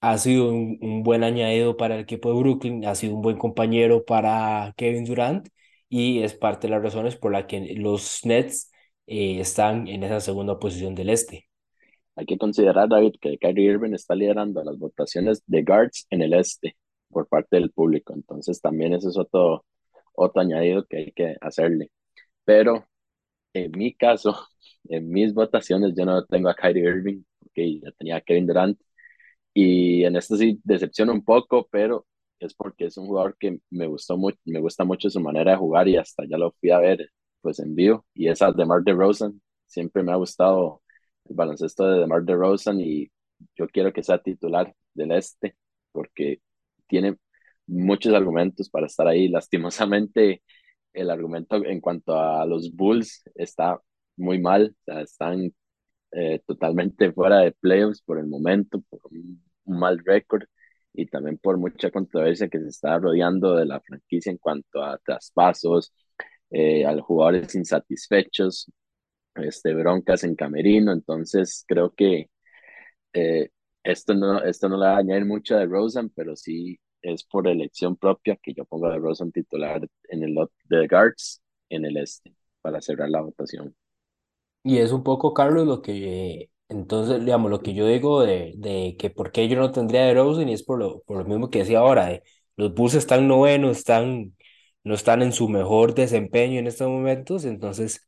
ha 0.00 0.18
sido 0.18 0.50
un, 0.50 0.78
un, 0.80 1.02
buen 1.02 1.24
añadido 1.24 1.76
para 1.76 1.96
el 1.96 2.02
equipo 2.02 2.32
de 2.32 2.40
Brooklyn, 2.40 2.86
ha 2.86 2.94
sido 2.94 3.14
un 3.16 3.22
buen 3.22 3.36
compañero 3.38 4.04
para 4.04 4.72
Kevin 4.76 5.04
Durant 5.04 5.48
y 5.88 6.20
es 6.22 6.34
parte 6.34 6.66
de 6.66 6.72
las 6.72 6.82
razones 6.82 7.16
por 7.16 7.32
las 7.32 7.46
que 7.46 7.74
los 7.76 8.24
Nets 8.24 8.70
eh, 9.06 9.40
están 9.40 9.88
en 9.88 10.02
esa 10.04 10.20
segunda 10.20 10.58
posición 10.58 10.94
del 10.94 11.10
este. 11.10 11.48
Hay 12.16 12.26
que 12.26 12.38
considerar, 12.38 12.88
David, 12.88 13.14
que 13.20 13.38
Kyrie 13.38 13.72
Irving 13.72 13.94
está 13.94 14.14
liderando 14.14 14.62
las 14.64 14.78
votaciones 14.78 15.42
de 15.46 15.62
guards 15.62 16.06
en 16.10 16.22
el 16.22 16.34
este 16.34 16.76
por 17.10 17.28
parte 17.28 17.56
del 17.56 17.70
público. 17.72 18.14
Entonces 18.14 18.60
también 18.60 18.94
ese 18.94 19.08
es 19.08 19.18
otro, 19.18 19.64
otro 20.14 20.42
añadido 20.42 20.84
que 20.86 20.96
hay 20.98 21.12
que 21.12 21.36
hacerle. 21.40 21.90
Pero 22.44 22.86
en 23.54 23.72
mi 23.72 23.94
caso, 23.94 24.36
en 24.88 25.08
mis 25.10 25.34
votaciones, 25.34 25.94
yo 25.96 26.04
no 26.06 26.24
tengo 26.26 26.48
a 26.50 26.54
Kyrie 26.56 26.84
Irving, 26.84 27.22
porque 27.40 27.80
ya 27.80 27.92
tenía 27.92 28.16
a 28.16 28.20
Kevin 28.22 28.46
Durant. 28.46 28.80
Y 29.60 30.04
en 30.04 30.14
esto 30.16 30.36
sí 30.36 30.60
decepciona 30.62 31.12
un 31.12 31.24
poco, 31.24 31.66
pero 31.72 32.06
es 32.38 32.54
porque 32.54 32.86
es 32.86 32.96
un 32.96 33.06
jugador 33.08 33.36
que 33.38 33.58
me 33.70 33.88
gustó 33.88 34.16
mucho, 34.16 34.38
me 34.44 34.60
gusta 34.60 34.84
mucho 34.84 35.10
su 35.10 35.20
manera 35.20 35.52
de 35.52 35.58
jugar 35.58 35.88
y 35.88 35.96
hasta 35.96 36.24
ya 36.28 36.38
lo 36.38 36.52
fui 36.60 36.70
a 36.70 36.78
ver 36.78 37.10
pues 37.40 37.58
en 37.58 37.74
vivo. 37.74 38.06
Y 38.14 38.28
esa 38.28 38.52
de 38.52 38.64
Mark 38.64 38.84
DeRozan, 38.84 39.40
siempre 39.66 40.02
me 40.04 40.12
ha 40.12 40.16
gustado 40.16 40.82
el 41.24 41.34
baloncesto 41.36 41.86
de 41.88 42.00
DeMar 42.00 42.22
DeRozan 42.24 42.80
y 42.80 43.10
yo 43.56 43.66
quiero 43.68 43.92
que 43.92 44.02
sea 44.04 44.18
titular 44.22 44.72
del 44.94 45.12
este 45.12 45.56
porque 45.92 46.40
tiene 46.88 47.16
muchos 47.66 48.14
argumentos 48.14 48.70
para 48.70 48.86
estar 48.86 49.08
ahí. 49.08 49.28
Lastimosamente, 49.28 50.42
el 50.92 51.10
argumento 51.10 51.56
en 51.64 51.80
cuanto 51.80 52.16
a 52.18 52.46
los 52.46 52.74
Bulls 52.74 53.24
está 53.34 53.80
muy 54.16 54.40
mal, 54.40 54.76
están 54.86 55.52
eh, 56.12 56.40
totalmente 56.46 57.12
fuera 57.12 57.40
de 57.40 57.52
playoffs 57.52 58.02
por 58.02 58.18
el 58.18 58.26
momento, 58.28 58.82
un 59.68 59.78
mal 59.78 59.98
récord 60.04 60.44
y 60.92 61.06
también 61.06 61.38
por 61.38 61.58
mucha 61.58 61.90
controversia 61.90 62.48
que 62.48 62.60
se 62.60 62.68
está 62.68 62.98
rodeando 62.98 63.54
de 63.56 63.66
la 63.66 63.80
franquicia 63.80 64.30
en 64.32 64.38
cuanto 64.38 64.82
a 64.82 64.98
traspasos, 64.98 65.92
eh, 66.50 66.84
a 66.86 66.92
los 66.92 67.04
jugadores 67.04 67.54
insatisfechos, 67.54 68.70
este, 69.36 69.74
broncas 69.74 70.24
en 70.24 70.34
camerino, 70.34 70.92
entonces 70.92 71.64
creo 71.68 71.94
que 71.94 72.30
eh, 73.12 73.50
esto, 73.84 74.14
no, 74.14 74.42
esto 74.42 74.68
no 74.68 74.76
le 74.78 74.86
va 74.86 74.96
a 74.96 74.98
añadir 74.98 75.24
mucho 75.24 75.56
de 75.56 75.66
Rosen, 75.66 76.10
pero 76.10 76.36
sí 76.36 76.78
es 77.02 77.24
por 77.24 77.46
elección 77.48 77.96
propia 77.96 78.36
que 78.42 78.54
yo 78.54 78.64
pongo 78.64 78.86
a 78.86 78.98
Rosen 78.98 79.32
titular 79.32 79.86
en 80.08 80.24
el 80.24 80.34
lot 80.34 80.50
de 80.64 80.86
guards 80.88 81.40
en 81.68 81.84
el 81.84 81.96
este 81.98 82.34
para 82.60 82.80
cerrar 82.80 83.08
la 83.10 83.20
votación. 83.20 83.74
Y 84.64 84.78
es 84.78 84.92
un 84.92 85.02
poco, 85.02 85.32
Carlos, 85.32 85.66
lo 85.66 85.80
que, 85.80 86.50
entonces, 86.68 87.20
digamos, 87.24 87.50
lo 87.50 87.60
que 87.62 87.74
yo 87.74 87.86
digo 87.86 88.22
de, 88.22 88.52
de 88.56 88.96
que 88.98 89.10
por 89.10 89.32
qué 89.32 89.48
yo 89.48 89.56
no 89.58 89.72
tendría 89.72 90.02
de 90.04 90.14
Rosen 90.14 90.48
y 90.48 90.52
es 90.52 90.62
por 90.62 90.78
lo, 90.78 91.00
por 91.02 91.16
lo 91.18 91.24
mismo 91.24 91.50
que 91.50 91.60
decía 91.60 91.78
ahora, 91.80 92.06
de, 92.06 92.22
los 92.56 92.74
Bulls 92.74 92.94
están 92.94 93.26
novenos, 93.28 93.78
están, 93.78 94.36
no 94.84 94.94
están 94.94 95.22
en 95.22 95.32
su 95.32 95.48
mejor 95.48 95.94
desempeño 95.94 96.58
en 96.58 96.66
estos 96.66 96.88
momentos, 96.88 97.44
entonces 97.44 98.06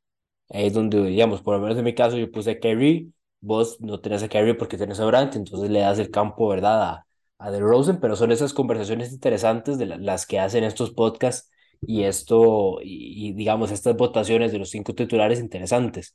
ahí 0.51 0.67
es 0.67 0.75
donde, 0.75 1.03
digamos, 1.07 1.41
por 1.43 1.55
lo 1.57 1.63
menos 1.63 1.79
en 1.79 1.85
mi 1.85 1.95
caso 1.95 2.17
yo 2.19 2.31
puse 2.31 2.51
a 2.53 2.61
Kerry, 2.61 3.13
vos 3.41 3.81
no 3.81 4.01
tenés 4.01 4.23
a 4.23 4.29
Kerry 4.29 4.55
porque 4.55 4.77
tenés 4.77 5.01
a 5.01 5.05
Durant, 5.05 5.35
entonces 5.37 5.71
le 5.71 5.81
das 5.81 5.99
el 5.99 6.11
campo, 6.11 6.49
¿verdad? 6.49 6.83
A, 6.83 7.07
a 7.39 7.59
Rosen, 7.59 7.99
pero 8.01 8.17
son 8.17 8.31
esas 8.33 8.53
conversaciones 8.53 9.13
interesantes 9.13 9.79
de 9.79 9.87
la, 9.87 9.97
las 9.97 10.27
que 10.27 10.39
hacen 10.39 10.65
estos 10.65 10.91
podcasts 10.91 11.51
y 11.87 12.03
esto, 12.03 12.79
y, 12.83 13.31
y, 13.31 13.33
digamos, 13.33 13.71
estas 13.71 13.97
votaciones 13.97 14.53
de 14.53 14.59
los 14.59 14.69
cinco 14.71 14.95
titulares 14.95 15.41
interesantes. 15.41 16.15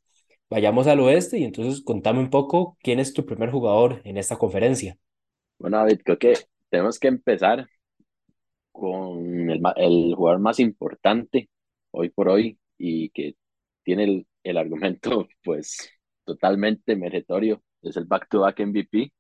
Vayamos 0.50 0.88
al 0.88 1.00
oeste 1.00 1.40
y 1.40 1.44
entonces 1.44 1.84
contame 1.84 2.20
un 2.20 2.30
poco 2.30 2.78
quién 2.82 3.00
es 3.00 3.14
tu 3.14 3.26
primer 3.26 3.50
jugador 3.50 4.02
en 4.04 4.18
esta 4.18 4.38
conferencia. 4.38 4.98
Bueno, 5.58 5.78
David, 5.78 6.02
creo 6.04 6.20
que 6.20 6.34
tenemos 6.70 7.00
que 7.00 7.08
empezar 7.08 7.68
con 8.72 9.50
el, 9.50 9.62
el 9.78 10.14
jugador 10.16 10.40
más 10.40 10.60
importante 10.60 11.50
hoy 11.92 12.10
por 12.10 12.30
hoy 12.30 12.60
y 12.78 13.10
que 13.10 13.36
tiene 13.84 14.26
el, 14.44 14.58
argumento 14.58 15.28
pues 15.44 15.90
totalmente 16.26 16.96
meritorio, 16.96 17.64
es 17.82 17.98
el 17.98 18.06
back-to-back 18.06 18.58
-back 18.60 18.68
MVP 18.68 19.14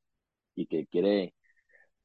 y 0.56 0.68
que 0.68 0.88
quiere 0.88 1.36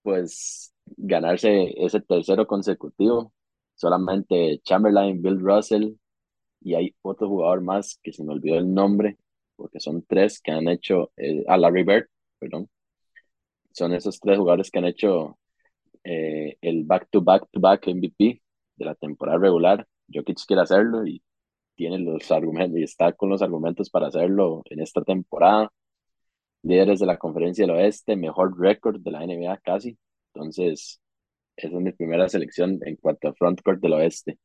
pues 0.03 0.75
ganarse 0.87 1.75
ese 1.77 2.01
tercero 2.01 2.47
consecutivo. 2.47 3.33
Solamente 3.75 4.61
Chamberlain, 4.65 5.23
Bill 5.23 5.41
Russell 5.41 5.95
y 6.61 6.75
hay 6.75 6.95
otro 7.03 7.29
jugador 7.29 7.63
más 7.63 7.99
que 8.03 8.13
se 8.13 8.25
me 8.25 8.33
olvidó 8.33 8.59
el 8.59 8.73
nombre, 8.73 9.19
porque 9.57 9.81
son 9.81 10.05
tres 10.07 10.41
que 10.41 10.53
han 10.53 10.69
hecho, 10.69 11.13
eh, 11.17 11.45
a 11.49 11.57
Larry 11.59 11.85
Bird, 11.85 12.07
perdón. 12.39 12.69
Son 13.73 13.93
esos 13.95 14.19
tres 14.21 14.39
jugadores 14.39 14.71
que 14.71 14.79
han 14.79 14.85
hecho 14.87 15.39
eh, 16.05 16.57
el 16.61 16.85
back-to-back-to-back 16.85 17.89
MVP 17.89 18.43
de 18.77 18.85
la 18.85 18.95
temporada 18.95 19.39
regular. 19.39 19.87
Jokic 20.13 20.39
quiere 20.47 20.63
hacerlo 20.63 21.07
y 21.07 21.23
tiene 21.77 21.99
los 21.99 22.31
argumentos 22.33 22.79
y 22.79 22.85
está 22.85 23.13
con 23.13 23.31
los 23.31 23.43
argumentos 23.43 23.91
para 23.91 24.09
hacerlo 24.09 24.63
en 24.67 24.81
esta 24.81 25.03
temporada 25.03 25.73
líderes 26.63 27.01
de 27.01 27.07
la 27.07 27.19
conferencia 27.19 27.65
del 27.67 27.77
oeste, 27.77 28.17
mejor 28.17 28.59
récord 28.59 29.01
de 29.01 29.11
la 29.11 29.27
NBA 29.27 29.59
casi. 29.59 29.99
Entonces, 30.35 31.01
esa 31.57 31.77
es 31.77 31.83
mi 31.83 31.93
primera 31.93 32.29
selección 32.29 32.79
en 32.85 32.97
cuanto 32.97 33.29
a 33.29 33.35
frontcourt 33.35 33.81
del 33.81 33.95
oeste. 33.95 34.39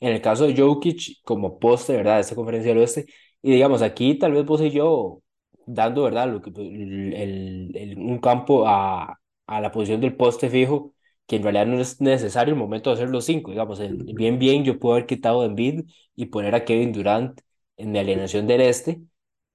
En 0.00 0.12
el 0.12 0.20
caso 0.22 0.46
de 0.46 0.56
Jokic, 0.56 1.22
como 1.24 1.58
poste, 1.58 1.94
¿verdad? 1.96 2.16
De 2.16 2.20
esta 2.22 2.34
conferencia 2.36 2.70
del 2.70 2.78
oeste. 2.78 3.06
Y 3.42 3.52
digamos, 3.52 3.82
aquí 3.82 4.14
tal 4.18 4.32
vez 4.32 4.44
vos 4.44 4.60
y 4.60 4.70
yo 4.70 5.22
dando, 5.66 6.04
¿verdad? 6.04 6.28
Lo 6.32 6.40
que, 6.42 6.50
el, 6.50 7.12
el, 7.14 7.72
el, 7.76 7.98
un 7.98 8.18
campo 8.18 8.66
a, 8.66 9.18
a 9.46 9.60
la 9.60 9.70
posición 9.72 10.00
del 10.00 10.16
poste 10.16 10.48
fijo, 10.50 10.94
que 11.26 11.36
en 11.36 11.42
realidad 11.42 11.66
no 11.66 11.80
es 11.80 12.00
necesario 12.00 12.54
el 12.54 12.60
momento 12.60 12.90
de 12.90 12.94
hacer 12.94 13.10
los 13.10 13.24
cinco. 13.24 13.50
Digamos, 13.50 13.80
el, 13.80 13.96
bien, 14.14 14.38
bien, 14.38 14.64
yo 14.64 14.78
puedo 14.78 14.94
haber 14.94 15.06
quitado 15.06 15.42
a 15.42 15.46
Embiid 15.46 15.82
y 16.16 16.26
poner 16.26 16.54
a 16.54 16.64
Kevin 16.64 16.92
Durant 16.92 17.40
en 17.76 17.92
mi 17.92 17.98
alineación 17.98 18.46
del 18.46 18.60
este, 18.62 19.00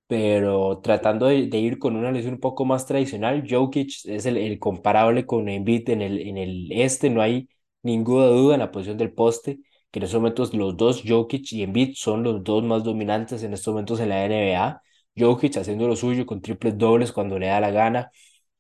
pero 0.07 0.79
tratando 0.81 1.27
de, 1.27 1.47
de 1.47 1.57
ir 1.59 1.79
con 1.79 1.95
una 1.95 2.11
lesión 2.11 2.35
un 2.35 2.39
poco 2.39 2.65
más 2.65 2.85
tradicional, 2.85 3.45
Jokic 3.49 4.05
es 4.05 4.25
el, 4.25 4.37
el 4.37 4.59
comparable 4.59 5.25
con 5.25 5.49
Embiid 5.49 5.89
en 5.89 6.01
el, 6.01 6.19
en 6.19 6.37
el 6.37 6.71
este, 6.71 7.09
no 7.09 7.21
hay 7.21 7.49
ninguna 7.81 8.25
duda 8.27 8.55
en 8.55 8.59
la 8.61 8.71
posición 8.71 8.97
del 8.97 9.13
poste, 9.13 9.59
que 9.93 9.99
en 10.01 10.05
estos 10.05 10.19
momentos 10.21 10.53
los 10.55 10.77
dos, 10.77 11.03
Jokic 11.07 11.53
y 11.53 11.63
Embiid, 11.63 11.93
son 11.95 12.23
los 12.23 12.43
dos 12.43 12.65
más 12.65 12.83
dominantes 12.83 13.43
en 13.43 13.53
estos 13.53 13.73
momentos 13.73 14.01
en 14.01 14.09
la 14.09 14.25
NBA. 14.25 14.83
Jokic 15.17 15.57
haciendo 15.57 15.87
lo 15.87 15.95
suyo 15.95 16.25
con 16.27 16.41
triples 16.41 16.77
dobles 16.77 17.13
cuando 17.13 17.39
le 17.39 17.47
da 17.47 17.61
la 17.61 17.71
gana. 17.71 18.11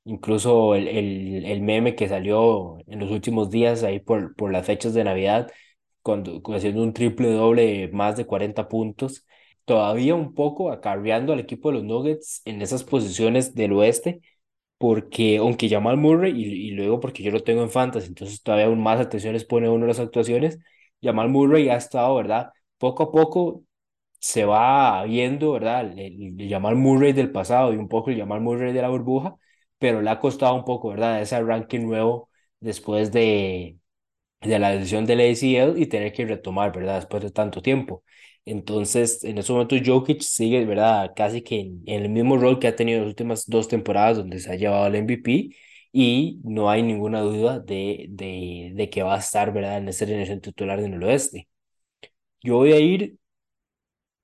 Incluso 0.05 0.75
el, 0.75 0.87
el, 0.89 1.45
el 1.45 1.61
meme 1.61 1.95
que 1.95 2.09
salió 2.09 2.77
en 2.87 2.99
los 2.99 3.09
últimos 3.11 3.49
días 3.49 3.83
ahí 3.83 3.99
por, 4.01 4.35
por 4.35 4.51
las 4.51 4.65
fechas 4.65 4.93
de 4.93 5.03
Navidad, 5.05 5.49
cuando, 6.01 6.41
haciendo 6.55 6.83
un 6.83 6.93
triple 6.93 7.31
doble 7.31 7.63
de 7.65 7.87
más 7.89 8.17
de 8.17 8.25
40 8.25 8.67
puntos 8.69 9.25
todavía 9.65 10.13
un 10.15 10.33
poco 10.33 10.71
acarreando 10.71 11.31
al 11.33 11.39
equipo 11.39 11.69
de 11.71 11.75
los 11.75 11.83
Nuggets 11.85 12.41
en 12.45 12.61
esas 12.61 12.83
posiciones 12.83 13.55
del 13.55 13.71
oeste, 13.73 14.21
porque 14.77 15.37
aunque 15.37 15.69
Jamal 15.69 15.97
Murray, 15.97 16.33
y, 16.35 16.69
y 16.69 16.71
luego 16.71 16.99
porque 16.99 17.23
yo 17.23 17.31
lo 17.31 17.43
tengo 17.43 17.63
en 17.63 17.69
fantasy, 17.71 18.07
entonces 18.07 18.41
todavía 18.43 18.67
aún 18.67 18.81
más 18.83 18.99
atención 18.99 19.33
les 19.33 19.45
pone 19.45 19.69
uno 19.69 19.85
a 19.85 19.87
las 19.89 19.99
actuaciones, 19.99 20.59
Jamal 21.03 21.29
Murray 21.29 21.69
ha 21.69 21.75
estado, 21.77 22.15
¿verdad? 22.15 22.51
Poco 22.77 23.03
a 23.03 23.11
poco 23.11 23.63
se 24.19 24.45
va 24.45 25.03
viendo, 25.05 25.53
¿verdad? 25.53 25.91
El, 25.99 26.39
el 26.41 26.75
Murray 26.75 27.13
del 27.13 27.31
pasado 27.31 27.73
y 27.73 27.77
un 27.77 27.89
poco 27.89 28.09
el 28.11 28.17
Jamal 28.19 28.41
Murray 28.41 28.73
de 28.73 28.81
la 28.81 28.89
burbuja, 28.89 29.35
pero 29.79 30.01
le 30.01 30.09
ha 30.09 30.19
costado 30.19 30.55
un 30.55 30.65
poco, 30.65 30.89
¿verdad? 30.89 31.21
Ese 31.21 31.41
ranking 31.43 31.81
nuevo 31.81 32.29
después 32.59 33.11
de, 33.11 33.77
de 34.41 34.59
la 34.59 34.71
decisión 34.71 35.05
del 35.05 35.21
ACL 35.21 35.79
y 35.79 35.85
tener 35.87 36.11
que 36.13 36.25
retomar, 36.25 36.71
¿verdad? 36.75 36.95
Después 36.97 37.23
de 37.23 37.31
tanto 37.31 37.61
tiempo. 37.61 38.03
Entonces, 38.45 39.23
en 39.23 39.37
esos 39.37 39.51
momentos 39.53 39.79
Jokic 39.85 40.21
sigue, 40.21 40.65
¿verdad? 40.65 41.13
Casi 41.15 41.41
que 41.41 41.59
en, 41.61 41.81
en 41.85 42.03
el 42.03 42.09
mismo 42.09 42.37
rol 42.37 42.59
que 42.59 42.67
ha 42.67 42.75
tenido 42.75 42.99
las 42.99 43.07
últimas 43.09 43.45
dos 43.49 43.67
temporadas 43.69 44.17
donde 44.17 44.39
se 44.39 44.51
ha 44.51 44.55
llevado 44.55 44.87
el 44.87 44.95
MVP 44.95 45.55
y 45.93 46.41
no 46.45 46.71
hay 46.71 46.83
ninguna 46.83 47.21
duda 47.21 47.59
de, 47.61 48.07
de, 48.11 48.73
de 48.75 48.91
que 48.91 49.03
va 49.03 49.15
a 49.17 49.19
estar, 49.19 49.53
¿verdad? 49.53 49.79
En 49.79 49.89
esa 49.89 50.07
generación 50.07 50.41
titular 50.41 50.81
del 50.81 51.03
oeste. 51.03 51.49
Yo 52.43 52.57
voy 52.57 52.73
a 52.73 52.79
ir 52.79 53.17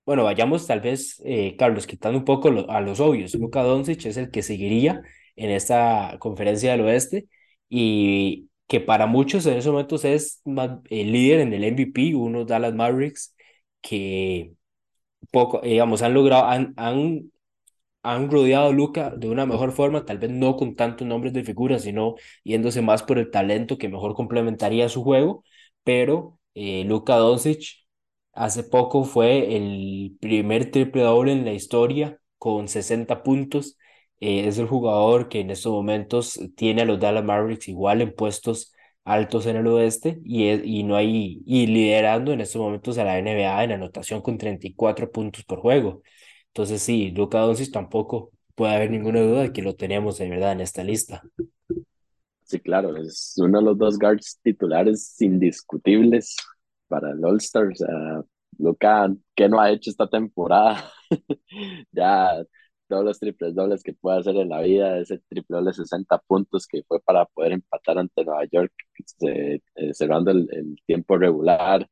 bueno, 0.06 0.24
vayamos 0.24 0.66
tal 0.66 0.82
vez, 0.82 1.22
eh, 1.26 1.56
Carlos, 1.58 1.86
quitando 1.86 2.18
un 2.18 2.26
poco 2.26 2.50
a 2.70 2.82
los 2.82 3.00
obvios. 3.00 3.36
Luka 3.36 3.62
Doncic 3.62 4.06
es 4.06 4.18
el 4.18 4.32
que 4.32 4.42
seguiría 4.42 5.04
en 5.36 5.52
esta 5.52 6.18
conferencia 6.20 6.72
del 6.72 6.82
oeste 6.82 7.28
y 7.70 8.50
que 8.68 8.80
para 8.82 9.06
muchos 9.06 9.46
en 9.46 9.58
esos 9.58 9.72
momentos 9.72 10.06
es 10.06 10.42
el 10.90 11.12
líder 11.12 11.42
en 11.42 11.54
el 11.54 11.64
MVP, 11.64 12.16
unos 12.16 12.48
Dallas 12.48 12.74
Mavericks 12.74 13.36
que 13.82 14.54
poco, 15.32 15.62
digamos, 15.62 16.02
han 16.04 16.14
logrado, 16.16 16.46
han, 16.48 16.74
han 16.78 17.32
han 18.04 18.32
rodeado 18.32 18.70
a 18.70 18.74
Luca 18.74 19.12
de 19.16 19.30
una 19.30 19.46
mejor 19.46 19.72
forma, 19.72 20.06
tal 20.06 20.18
vez 20.20 20.32
no 20.32 20.56
con 20.58 20.76
tantos 20.76 21.08
nombres 21.08 21.34
de 21.34 21.44
figuras, 21.44 21.84
sino 21.84 22.16
yéndose 22.44 22.82
más 22.82 23.04
por 23.04 23.18
el 23.20 23.32
talento 23.32 23.78
que 23.78 23.90
mejor 23.90 24.16
complementaría 24.16 24.90
su 24.90 25.04
juego, 25.04 25.44
pero 25.84 26.40
eh, 26.54 26.84
Luka 26.86 27.16
Doncic 27.18 27.86
hace 28.34 28.64
poco 28.64 29.04
fue 29.04 29.56
el 29.58 30.16
primer 30.20 30.72
triple 30.72 31.02
doble 31.04 31.34
en 31.34 31.46
la 31.46 31.54
historia 31.54 32.20
con 32.38 32.68
60 32.68 33.24
puntos. 33.24 33.78
Eh, 34.22 34.48
es 34.48 34.58
el 34.58 34.68
jugador 34.68 35.30
que 35.30 35.40
en 35.42 35.50
estos 35.52 35.72
momentos 35.72 36.40
tiene 36.56 36.82
a 36.82 36.86
los 36.86 37.00
Dallas 37.00 37.24
Mavericks 37.24 37.68
igual 37.70 38.02
en 38.02 38.14
puestos 38.14 38.74
altos 39.06 39.46
en 39.46 39.56
el 39.58 39.68
oeste 39.68 40.20
y, 40.24 40.48
es- 40.50 40.62
y 40.66 40.84
no 40.84 40.96
hay 40.96 41.42
y 41.46 41.68
liderando 41.68 42.32
en 42.34 42.42
estos 42.42 42.62
momentos 42.62 42.98
a 42.98 43.04
la 43.06 43.18
NBA 43.18 43.64
en 43.64 43.72
anotación 43.72 44.22
con 44.22 44.38
34 44.38 45.12
puntos 45.12 45.44
por 45.46 45.60
juego. 45.62 46.02
Entonces 46.54 46.82
sí, 46.82 47.12
Luka 47.12 47.40
Doncic 47.40 47.72
tampoco 47.72 48.32
puede 48.56 48.76
haber 48.76 48.92
ninguna 48.92 49.22
duda 49.22 49.42
de 49.44 49.54
que 49.54 49.62
lo 49.62 49.76
tenemos 49.76 50.18
de 50.18 50.30
verdad 50.30 50.52
en 50.52 50.62
esta 50.62 50.84
lista. 50.84 51.24
Sí, 52.44 52.60
claro, 52.60 52.98
es 52.98 53.36
uno 53.38 53.60
de 53.60 53.66
los 53.66 53.78
dos 53.78 54.00
guards 54.00 54.40
titulares 54.42 55.16
indiscutibles 55.22 56.36
para 56.88 57.12
el 57.12 57.24
All-Star. 57.24 57.68
O 57.68 57.76
sea, 57.76 58.24
Luka, 58.58 59.14
¿qué 59.36 59.48
no 59.48 59.60
ha 59.62 59.72
hecho 59.72 59.90
esta 59.90 60.08
temporada? 60.08 60.84
Ya 61.92 62.44
todos 62.88 63.06
los 63.06 63.20
triples 63.20 63.56
dobles 63.56 63.84
que 63.84 63.94
puede 63.94 64.20
hacer 64.20 64.36
en 64.38 64.50
la 64.50 64.62
vida, 64.62 65.00
ese 65.00 65.20
triple 65.30 65.58
doble 65.58 65.70
de 65.72 65.74
60 65.76 66.18
puntos 66.20 66.68
que 66.68 66.84
fue 66.88 67.00
para 67.02 67.26
poder 67.26 67.54
empatar 67.54 67.98
ante 68.00 68.26
Nueva 68.26 68.46
York, 68.52 68.74
eh, 69.22 69.60
cerrando 69.94 70.32
el, 70.32 70.48
el 70.52 70.76
tiempo 70.86 71.18
regular. 71.18 71.88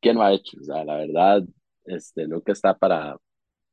¿Qué 0.00 0.12
no 0.14 0.22
ha 0.22 0.32
hecho? 0.32 0.56
O 0.60 0.64
sea, 0.64 0.84
la 0.84 0.96
verdad, 0.96 1.42
este, 1.84 2.26
Luka 2.26 2.52
está 2.52 2.76
para, 2.76 3.16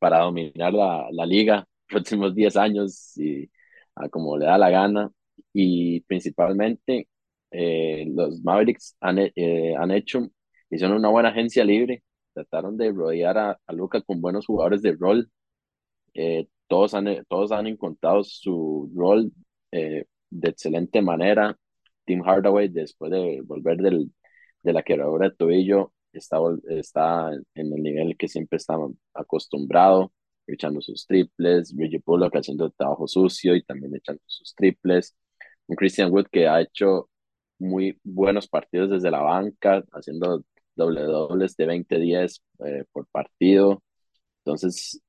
para 0.02 0.22
dominar 0.22 0.74
la, 0.74 1.08
la 1.14 1.28
liga 1.28 1.68
próximos 1.90 2.36
10 2.36 2.58
años 2.58 3.18
y 3.20 3.50
a 3.96 4.10
como 4.10 4.38
le 4.38 4.48
da 4.48 4.60
la 4.60 4.72
gana. 4.72 5.12
Y 5.54 6.02
principalmente 6.04 7.10
eh, 7.52 8.06
los 8.10 8.42
Mavericks 8.44 8.98
han, 9.02 9.20
eh, 9.36 9.76
han 9.78 9.92
hecho, 9.92 10.30
hicieron 10.72 10.98
una 10.98 11.10
buena 11.10 11.30
agencia 11.30 11.64
libre, 11.66 12.04
trataron 12.34 12.78
de 12.78 12.92
rodear 12.94 13.38
a, 13.40 13.60
a 13.68 13.74
Luka 13.74 14.02
con 14.02 14.22
buenos 14.22 14.48
jugadores 14.48 14.82
de 14.84 14.94
rol. 15.00 15.32
Eh, 16.14 16.48
todos, 16.68 16.94
han, 16.94 17.06
todos 17.28 17.52
han 17.52 17.68
encontrado 17.68 18.24
su 18.24 18.92
rol 18.96 19.32
eh, 19.72 20.06
de 20.30 20.50
excelente 20.50 21.02
manera. 21.02 21.58
Tim 22.06 22.24
Hardaway, 22.24 22.68
después 22.70 23.12
de 23.12 23.42
volver 23.46 23.78
del, 23.78 24.12
de 24.64 24.74
la 24.74 24.84
quebradura 24.84 25.30
de 25.30 25.36
tobillo, 25.36 25.94
está, 26.14 26.38
está 26.70 27.32
en 27.34 27.74
el 27.74 27.84
nivel 27.84 28.18
que 28.18 28.28
siempre 28.28 28.58
estaba 28.58 28.88
acostumbrado 29.14 30.12
echando 30.48 30.82
sus 30.82 31.06
triples, 31.08 31.74
Bridget 31.74 32.04
Bullock 32.06 32.36
haciendo 32.36 32.70
trabajo 32.72 33.08
sucio 33.08 33.56
y 33.56 33.64
también 33.64 33.96
echando 33.96 34.22
sus 34.26 34.54
triples, 34.56 35.16
un 35.68 35.76
Christian 35.76 36.12
Wood 36.12 36.28
que 36.32 36.48
ha 36.48 36.62
hecho 36.62 37.10
muy 37.60 38.00
buenos 38.04 38.48
partidos 38.48 38.90
desde 38.90 39.12
la 39.12 39.22
banca, 39.22 39.84
haciendo 39.94 40.44
doble 40.76 41.02
dobles 41.04 41.56
de 41.58 41.68
20-10 41.68 42.42
eh, 42.66 42.86
por 42.92 43.08
partido, 43.08 43.84
entonces 44.40 45.02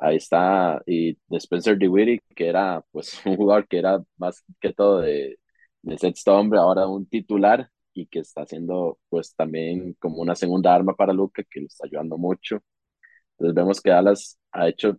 ahí 0.00 0.16
está, 0.16 0.82
y 0.86 1.18
Spencer 1.30 1.78
DeWitty, 1.78 2.20
que 2.34 2.48
era 2.48 2.84
pues 2.92 3.20
un 3.26 3.36
jugador 3.36 3.66
que 3.68 3.78
era 3.78 4.02
más 4.16 4.42
que 4.60 4.72
todo 4.72 5.00
de, 5.00 5.38
de 5.82 5.98
sexto 5.98 6.36
hombre, 6.36 6.58
ahora 6.60 6.86
un 6.88 7.06
titular 7.06 7.70
y 7.96 8.06
que 8.06 8.20
está 8.20 8.42
haciendo 8.42 8.98
pues 9.08 9.34
también 9.34 9.94
como 10.00 10.18
una 10.22 10.34
segunda 10.36 10.74
arma 10.74 10.94
para 10.94 11.12
Luca, 11.14 11.42
que 11.50 11.60
le 11.60 11.66
está 11.66 11.86
ayudando 11.86 12.18
mucho. 12.18 12.62
Entonces 13.32 13.54
vemos 13.54 13.80
que 13.80 13.90
Dallas 13.90 14.38
ha 14.52 14.68
hecho 14.68 14.98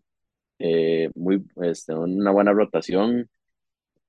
eh, 0.60 1.12
muy, 1.16 1.46
este, 1.64 1.96
una 1.96 2.32
buena 2.32 2.54
rotación, 2.54 3.30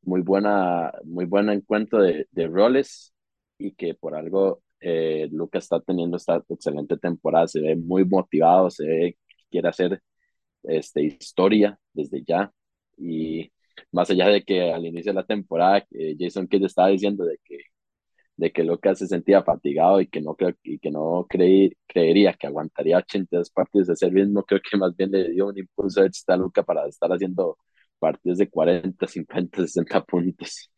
muy 0.03 0.23
buena, 0.23 0.93
muy 1.05 1.27
buen 1.27 1.51
encuentro 1.51 2.03
de, 2.03 2.27
de 2.33 2.47
roles 2.49 3.15
y 3.59 3.73
que 3.75 3.95
por 3.95 4.15
algo 4.17 4.63
eh, 4.81 5.29
Luca 5.33 5.59
está 5.59 5.81
teniendo 5.81 6.17
esta 6.17 6.43
excelente 6.49 6.97
temporada, 6.99 7.49
se 7.49 7.61
ve 7.61 7.77
muy 7.77 8.05
motivado, 8.05 8.71
se 8.71 8.87
ve 8.87 9.19
que 9.29 9.37
quiere 9.51 9.69
hacer 9.69 10.03
este, 10.65 11.03
historia 11.05 11.79
desde 11.93 12.23
ya 12.25 12.53
y 12.97 13.53
más 13.93 14.11
allá 14.11 14.29
de 14.29 14.43
que 14.45 14.73
al 14.73 14.87
inicio 14.87 15.13
de 15.13 15.17
la 15.17 15.27
temporada 15.27 15.87
eh, 15.93 16.17
Jason 16.19 16.49
Kidd 16.49 16.65
estaba 16.65 16.89
diciendo 16.89 17.25
de 17.25 17.39
que 17.45 17.59
de 18.39 18.53
que 18.53 18.65
Lucas 18.65 18.99
se 19.01 19.09
sentía 19.09 19.43
fatigado 19.43 20.01
y 20.01 20.09
que 20.09 20.23
no, 20.23 20.35
creo, 20.37 20.55
y 20.63 20.79
que 20.79 20.91
no 20.93 21.27
creí, 21.29 21.77
creería 21.89 22.35
que 22.35 22.47
aguantaría 22.47 22.99
82 22.99 23.51
partidos 23.51 23.89
de 23.89 23.95
ese 23.95 24.09
ritmo, 24.11 24.45
creo 24.45 24.61
que 24.63 24.77
más 24.79 24.97
bien 24.97 25.11
le 25.11 25.31
dio 25.33 25.49
un 25.49 25.59
impulso 25.59 26.05
extra 26.05 26.37
a 26.37 26.39
Luca 26.39 26.63
para 26.63 26.87
estar 26.89 27.11
haciendo 27.11 27.59
partidos 27.99 28.39
de 28.39 28.49
40, 28.49 29.07
50, 29.09 29.63
60 29.63 30.05
puntos. 30.05 30.71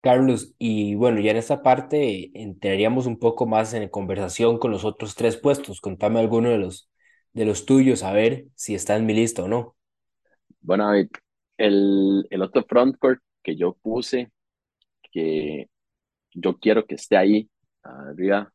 Carlos, 0.00 0.54
y 0.58 0.94
bueno, 0.94 1.20
ya 1.20 1.32
en 1.32 1.36
esta 1.38 1.62
parte 1.62 2.30
entraríamos 2.40 3.06
un 3.06 3.18
poco 3.18 3.46
más 3.46 3.74
en 3.74 3.88
conversación 3.88 4.58
con 4.58 4.70
los 4.70 4.84
otros 4.84 5.16
tres 5.16 5.36
puestos. 5.36 5.80
Contame 5.80 6.20
alguno 6.20 6.50
de 6.50 6.58
los, 6.58 6.88
de 7.32 7.44
los 7.44 7.66
tuyos, 7.66 8.04
a 8.04 8.12
ver 8.12 8.46
si 8.54 8.74
está 8.76 8.96
en 8.96 9.06
mi 9.06 9.14
lista 9.14 9.42
o 9.42 9.48
no. 9.48 9.76
Bueno, 10.60 10.92
el, 10.94 12.26
el 12.30 12.42
otro 12.42 12.64
frontcourt 12.68 13.20
que 13.42 13.56
yo 13.56 13.74
puse, 13.74 14.30
que 15.12 15.68
yo 16.40 16.58
quiero 16.58 16.86
que 16.86 16.96
esté 16.96 17.16
ahí 17.16 17.50
arriba, 17.82 18.52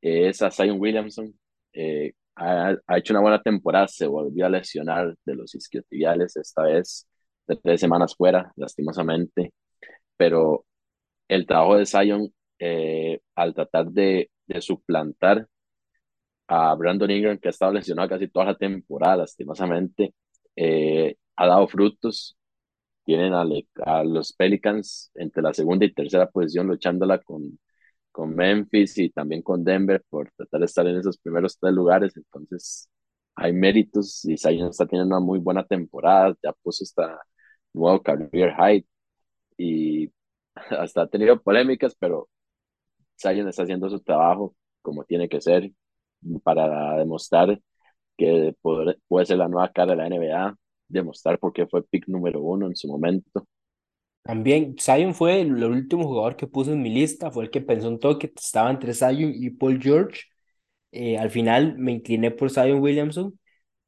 es 0.00 0.42
a 0.42 0.50
Zion 0.50 0.80
Williamson. 0.80 1.34
Eh, 1.72 2.12
ha, 2.36 2.76
ha, 2.86 2.98
hecho 2.98 3.12
una 3.14 3.20
buena 3.22 3.42
temporada, 3.42 3.88
se 3.88 4.06
volvió 4.06 4.46
a 4.46 4.50
lesionar 4.50 5.14
de 5.24 5.34
los 5.34 5.54
isquiotibiales, 5.54 6.36
esta 6.36 6.62
vez 6.62 7.06
de 7.46 7.56
tres 7.56 7.80
semanas 7.80 8.14
fuera, 8.16 8.52
lastimosamente, 8.56 9.52
pero 10.16 10.66
el 11.28 11.46
trabajo 11.46 11.76
de 11.78 11.86
Zion 11.86 12.32
eh, 12.58 13.20
al 13.34 13.54
tratar 13.54 13.86
de, 13.90 14.30
de, 14.46 14.60
suplantar 14.62 15.48
a 16.48 16.74
Brandon 16.74 17.10
Ingram, 17.10 17.38
que 17.38 17.48
ha 17.48 17.50
estado 17.50 17.72
lesionado 17.72 18.08
casi 18.08 18.28
toda 18.28 18.46
la 18.46 18.54
temporada, 18.56 19.18
lastimosamente, 19.18 20.14
eh, 20.56 21.16
ha 21.36 21.46
dado 21.46 21.66
frutos. 21.68 22.36
Tienen 23.04 23.32
a, 23.34 24.04
los 24.04 24.32
Pelicans 24.34 25.10
entre 25.14 25.42
la 25.42 25.52
segunda 25.54 25.84
y 25.84 25.92
tercera 25.92 26.30
posición 26.30 26.68
luchándola 26.68 27.18
con, 27.20 27.58
Memphis 28.28 28.98
y 28.98 29.10
también 29.10 29.42
con 29.42 29.64
Denver 29.64 30.02
por 30.08 30.30
tratar 30.36 30.60
de 30.60 30.66
estar 30.66 30.86
en 30.86 30.96
esos 30.98 31.18
primeros 31.18 31.58
tres 31.58 31.72
lugares. 31.74 32.16
Entonces, 32.16 32.88
hay 33.34 33.52
méritos 33.52 34.24
y 34.26 34.36
Zion 34.36 34.68
está 34.70 34.86
teniendo 34.86 35.16
una 35.16 35.24
muy 35.24 35.38
buena 35.38 35.64
temporada, 35.64 36.34
ya 36.42 36.52
puso 36.52 36.84
esta 36.84 37.20
nuevo 37.72 38.02
career 38.02 38.52
high 38.54 38.86
y 39.58 40.12
hasta 40.70 41.02
ha 41.02 41.08
tenido 41.08 41.40
polémicas, 41.42 41.96
pero 41.98 42.28
Zion 43.20 43.48
está 43.48 43.62
haciendo 43.64 43.88
su 43.90 44.00
trabajo 44.00 44.54
como 44.82 45.04
tiene 45.04 45.28
que 45.28 45.40
ser 45.40 45.72
para 46.44 46.96
demostrar 46.98 47.60
que 48.16 48.54
puede 48.62 49.26
ser 49.26 49.38
la 49.38 49.48
nueva 49.48 49.72
cara 49.72 49.92
de 49.92 49.96
la 49.96 50.06
NBA, 50.08 50.56
demostrar 50.92 51.38
por 51.38 51.52
qué 51.52 51.66
fue 51.66 51.84
pick 51.84 52.08
número 52.08 52.40
uno 52.42 52.66
en 52.66 52.76
su 52.76 52.88
momento. 52.88 53.46
También 54.22 54.76
Zion 54.78 55.14
fue 55.14 55.40
el, 55.40 55.64
último 55.64 56.04
jugador 56.04 56.36
que 56.36 56.46
puse 56.46 56.72
en 56.72 56.82
mi 56.82 56.90
lista, 56.90 57.30
fue 57.32 57.44
el 57.44 57.50
que 57.50 57.60
pensó 57.60 57.88
un 57.88 57.98
toque, 57.98 58.32
estaba 58.36 58.70
entre 58.70 58.94
Zion 58.94 59.32
y 59.34 59.50
Paul 59.50 59.80
George. 59.82 60.22
Eh, 60.92 61.18
al 61.18 61.30
final 61.30 61.76
me 61.78 61.92
incliné 61.92 62.30
por 62.30 62.50
Zion 62.50 62.80
Williamson, 62.80 63.38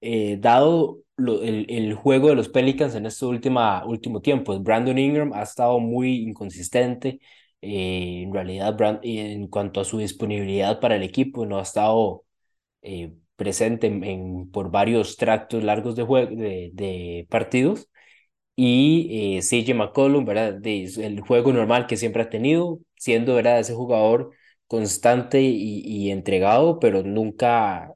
eh, 0.00 0.38
dado 0.40 1.00
el, 1.18 1.66
el, 1.68 1.94
juego 1.94 2.28
de 2.28 2.34
los 2.36 2.48
Pelicans 2.48 2.94
en 2.94 3.06
este 3.06 3.26
última, 3.26 3.84
último 3.86 4.20
tiempo. 4.22 4.58
Brandon 4.60 4.98
Ingram 4.98 5.32
ha 5.34 5.42
estado 5.42 5.78
muy 5.80 6.16
inconsistente. 6.22 7.20
Eh, 7.60 8.22
en 8.24 8.32
realidad, 8.34 8.76
Brand, 8.76 9.00
en 9.02 9.48
cuanto 9.48 9.80
a 9.80 9.84
su 9.84 9.98
disponibilidad 9.98 10.80
para 10.80 10.96
el 10.96 11.02
equipo, 11.02 11.46
no 11.46 11.58
ha 11.58 11.62
estado 11.62 12.24
presente 13.36 13.86
en, 13.88 14.04
en, 14.04 14.50
por 14.50 14.70
varios 14.70 15.16
tractos 15.16 15.64
largos 15.64 15.96
de, 15.96 16.02
juego, 16.04 16.30
de, 16.36 17.26
partidos 17.30 17.88
y 18.56 19.38
eh, 19.38 19.42
CJ 19.42 19.74
McCollum, 19.74 20.24
¿verdad? 20.24 20.54
De, 20.54 20.84
el 20.84 21.20
juego 21.20 21.52
normal 21.52 21.86
que 21.86 21.96
siempre 21.96 22.22
ha 22.22 22.30
tenido, 22.30 22.80
siendo, 22.96 23.34
¿verdad? 23.34 23.60
Ese 23.60 23.74
jugador 23.74 24.30
constante 24.66 25.42
y, 25.42 26.10
entregado, 26.10 26.78
pero 26.80 27.02
nunca, 27.02 27.92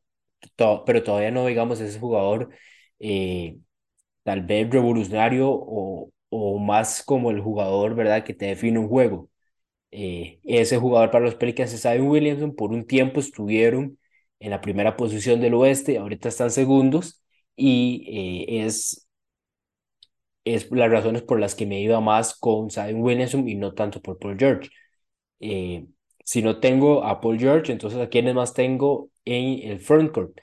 pero 0.86 1.02
todavía 1.02 1.30
no, 1.30 1.46
digamos, 1.46 1.80
ese 1.80 1.98
jugador 1.98 2.50
eh, 2.98 3.58
tal 4.22 4.42
vez 4.42 4.70
revolucionario 4.70 5.48
o, 5.50 6.12
o 6.30 6.58
más 6.58 7.02
como 7.02 7.30
el 7.30 7.40
jugador, 7.40 7.94
¿verdad? 7.94 8.24
Que 8.24 8.34
te 8.34 8.46
define 8.46 8.78
un 8.78 8.88
juego. 8.88 9.30
Eh, 9.90 10.40
ese 10.44 10.78
jugador 10.78 11.10
para 11.10 11.24
los 11.24 11.36
Pelicans 11.36 11.72
es 11.72 11.82
Zion 11.82 12.08
Williamson, 12.08 12.54
por 12.54 12.72
un 12.72 12.86
tiempo 12.86 13.20
estuvieron 13.20 13.97
en 14.40 14.50
la 14.50 14.60
primera 14.60 14.96
posición 14.96 15.40
del 15.40 15.54
oeste, 15.54 15.98
ahorita 15.98 16.28
están 16.28 16.50
segundos 16.50 17.22
y 17.56 18.04
eh, 18.48 18.66
es 18.66 19.08
es 20.44 20.70
las 20.70 20.90
razones 20.90 21.22
por 21.22 21.40
las 21.40 21.54
que 21.54 21.66
me 21.66 21.80
iba 21.80 22.00
más 22.00 22.34
con 22.38 22.70
Zion 22.70 23.02
Williamson 23.02 23.48
y 23.48 23.54
no 23.54 23.74
tanto 23.74 24.00
por 24.00 24.18
Paul 24.18 24.36
George. 24.38 24.70
Eh, 25.40 25.86
si 26.24 26.42
no 26.42 26.60
tengo 26.60 27.04
a 27.04 27.20
Paul 27.20 27.38
George, 27.38 27.72
entonces 27.72 28.00
a 28.00 28.08
quiénes 28.08 28.34
más 28.34 28.54
tengo 28.54 29.10
en 29.24 29.70
el 29.70 29.80
frontcourt. 29.80 30.38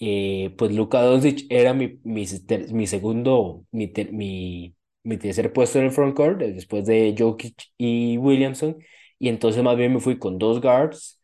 Eh, 0.00 0.54
pues 0.58 0.72
Luka 0.74 1.02
Doncic 1.02 1.46
era 1.50 1.74
mi, 1.74 2.00
mi, 2.04 2.26
mi 2.72 2.86
segundo, 2.86 3.66
mi, 3.72 3.92
mi, 4.12 4.76
mi, 5.04 5.18
tercer 5.18 5.52
puesto 5.52 5.78
en 5.78 5.86
el 5.86 5.92
frontcourt, 5.92 6.40
después 6.40 6.86
de 6.86 7.14
Jokic 7.18 7.54
y 7.78 8.18
Williamson, 8.18 8.78
y 9.18 9.28
entonces 9.28 9.62
más 9.62 9.76
bien 9.76 9.94
me 9.94 10.00
fui 10.00 10.18
con 10.18 10.38
dos 10.38 10.60
guards 10.60 11.17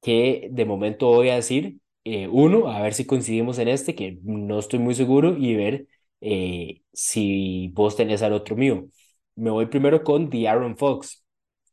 que 0.00 0.48
de 0.50 0.64
momento 0.64 1.06
voy 1.08 1.30
a 1.30 1.36
decir, 1.36 1.78
eh, 2.04 2.28
uno, 2.28 2.68
a 2.68 2.80
ver 2.82 2.94
si 2.94 3.06
coincidimos 3.06 3.58
en 3.58 3.68
este, 3.68 3.94
que 3.94 4.18
no 4.22 4.58
estoy 4.58 4.78
muy 4.78 4.94
seguro, 4.94 5.36
y 5.36 5.54
ver 5.54 5.86
eh, 6.20 6.82
si 6.92 7.68
vos 7.74 7.96
tenés 7.96 8.22
al 8.22 8.32
otro 8.32 8.56
mío. 8.56 8.86
Me 9.36 9.50
voy 9.50 9.66
primero 9.66 10.02
con 10.04 10.30
The 10.30 10.48
Aaron 10.48 10.76
Fox, 10.76 11.24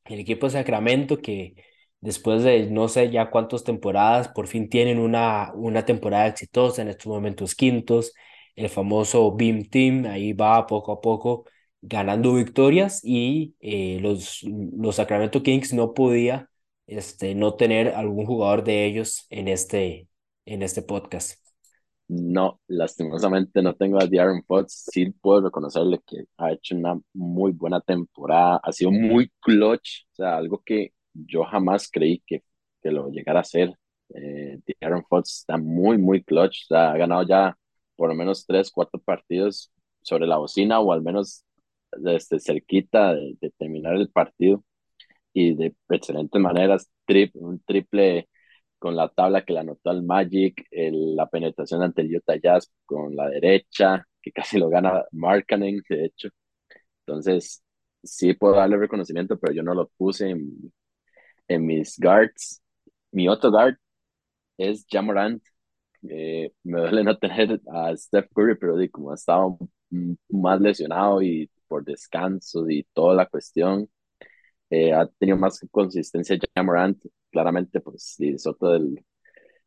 el 0.05 0.19
equipo 0.19 0.47
de 0.47 0.53
Sacramento 0.53 1.17
que 1.21 1.55
después 1.99 2.43
de 2.43 2.67
no 2.69 2.87
sé 2.87 3.09
ya 3.11 3.29
cuántas 3.29 3.63
temporadas, 3.63 4.29
por 4.29 4.47
fin 4.47 4.69
tienen 4.69 4.99
una, 4.99 5.51
una 5.53 5.85
temporada 5.85 6.27
exitosa, 6.27 6.81
en 6.81 6.89
estos 6.89 7.07
momentos 7.07 7.55
quintos, 7.55 8.13
el 8.55 8.69
famoso 8.69 9.35
Beam 9.35 9.65
Team, 9.65 10.05
ahí 10.05 10.33
va 10.33 10.65
poco 10.67 10.91
a 10.93 11.01
poco 11.01 11.45
ganando 11.81 12.33
victorias 12.33 13.01
y 13.03 13.55
eh, 13.59 13.99
los, 14.01 14.43
los 14.43 14.95
Sacramento 14.95 15.43
Kings 15.43 15.73
no 15.73 15.93
podía 15.93 16.49
este, 16.87 17.35
no 17.35 17.55
tener 17.55 17.89
algún 17.89 18.25
jugador 18.25 18.63
de 18.63 18.85
ellos 18.85 19.25
en 19.29 19.47
este, 19.47 20.07
en 20.45 20.63
este 20.63 20.81
podcast. 20.81 21.39
No, 22.09 22.61
lastimosamente 22.67 23.61
no 23.61 23.75
tengo 23.75 23.99
a 23.99 24.03
Aaron 24.03 24.43
Fox. 24.45 24.85
Sí 24.91 25.11
puedo 25.11 25.41
reconocerle 25.41 25.99
que 26.07 26.23
ha 26.37 26.53
hecho 26.53 26.75
una 26.75 26.97
muy 27.13 27.51
buena 27.51 27.81
temporada. 27.81 28.59
Ha 28.63 28.71
sido 28.71 28.91
muy 28.91 29.29
clutch, 29.41 30.05
o 30.13 30.15
sea, 30.15 30.37
algo 30.37 30.61
que 30.65 30.93
yo 31.13 31.43
jamás 31.43 31.89
creí 31.91 32.23
que, 32.25 32.43
que 32.81 32.91
lo 32.91 33.09
llegara 33.09 33.39
a 33.39 33.41
hacer. 33.41 33.73
Eh, 34.15 34.59
Aaron 34.81 35.03
Fox 35.09 35.39
está 35.39 35.57
muy, 35.57 35.97
muy 35.97 36.23
clutch. 36.23 36.63
O 36.63 36.67
sea, 36.67 36.91
ha 36.91 36.97
ganado 36.97 37.23
ya 37.23 37.57
por 37.97 38.09
lo 38.09 38.15
menos 38.15 38.45
tres, 38.45 38.71
cuatro 38.71 39.01
partidos 39.01 39.71
sobre 40.01 40.27
la 40.27 40.37
bocina 40.37 40.79
o 40.79 40.93
al 40.93 41.01
menos 41.01 41.43
desde 41.91 42.39
cerquita 42.39 43.13
de, 43.15 43.35
de 43.41 43.51
terminar 43.51 43.95
el 43.95 44.09
partido 44.09 44.63
y 45.39 45.55
de 45.55 45.75
excelentes 45.89 46.41
maneras. 46.41 46.89
Trip, 47.05 47.31
un 47.35 47.59
triple 47.63 48.29
con 48.79 48.95
la 48.95 49.09
tabla 49.09 49.43
que 49.45 49.53
le 49.53 49.59
anotó 49.59 49.89
al 49.89 50.03
Magic, 50.03 50.65
el, 50.71 51.15
la 51.15 51.27
penetración 51.29 51.81
ante 51.83 52.01
el 52.03 52.15
Utah 52.15 52.37
Jazz 52.41 52.71
con 52.85 53.15
la 53.15 53.29
derecha, 53.29 54.07
que 54.21 54.31
casi 54.31 54.59
lo 54.59 54.69
gana 54.69 55.03
Markkanen, 55.11 55.81
de 55.89 56.05
hecho. 56.05 56.29
Entonces, 57.05 57.63
sí 58.03 58.33
puedo 58.33 58.55
darle 58.55 58.77
reconocimiento, 58.77 59.39
pero 59.39 59.53
yo 59.53 59.63
no 59.63 59.73
lo 59.75 59.89
puse 59.97 60.29
en, 60.31 60.73
en 61.47 61.65
mis 61.65 61.97
guards. 61.99 62.61
Mi 63.11 63.27
otro 63.29 63.51
guard 63.51 63.77
es 64.57 64.85
Jamorant. 64.89 65.43
Eh, 66.09 66.51
me 66.63 66.81
duele 66.81 67.03
no 67.03 67.17
tener 67.17 67.61
a 67.73 67.95
Steph 67.97 68.29
Curry, 68.33 68.57
pero 68.57 68.75
como 68.91 69.11
ha 69.11 69.15
estado 69.15 69.57
más 70.29 70.61
lesionado 70.61 71.21
y 71.21 71.49
por 71.67 71.83
descanso 71.83 72.69
y 72.69 72.83
toda 72.93 73.15
la 73.15 73.25
cuestión, 73.27 73.89
eh, 74.69 74.93
ha 74.93 75.07
tenido 75.07 75.37
más 75.37 75.59
consistencia 75.71 76.37
Jamorant 76.55 77.03
claramente 77.31 77.81
pues 77.81 78.15
es 78.19 78.47
otro 78.47 78.71
del, 78.71 79.05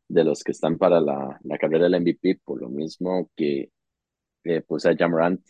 de 0.09 0.25
los 0.25 0.45
que 0.45 0.53
están 0.53 0.79
para 0.79 1.01
la, 1.01 1.39
la 1.45 1.59
carrera 1.59 1.85
del 1.85 1.97
MVP, 1.97 2.41
por 2.45 2.61
lo 2.63 2.69
mismo 2.71 3.31
que 3.37 3.71
eh, 4.45 4.63
puse 4.63 4.91
a 4.91 4.97
Jamorant 4.97 5.41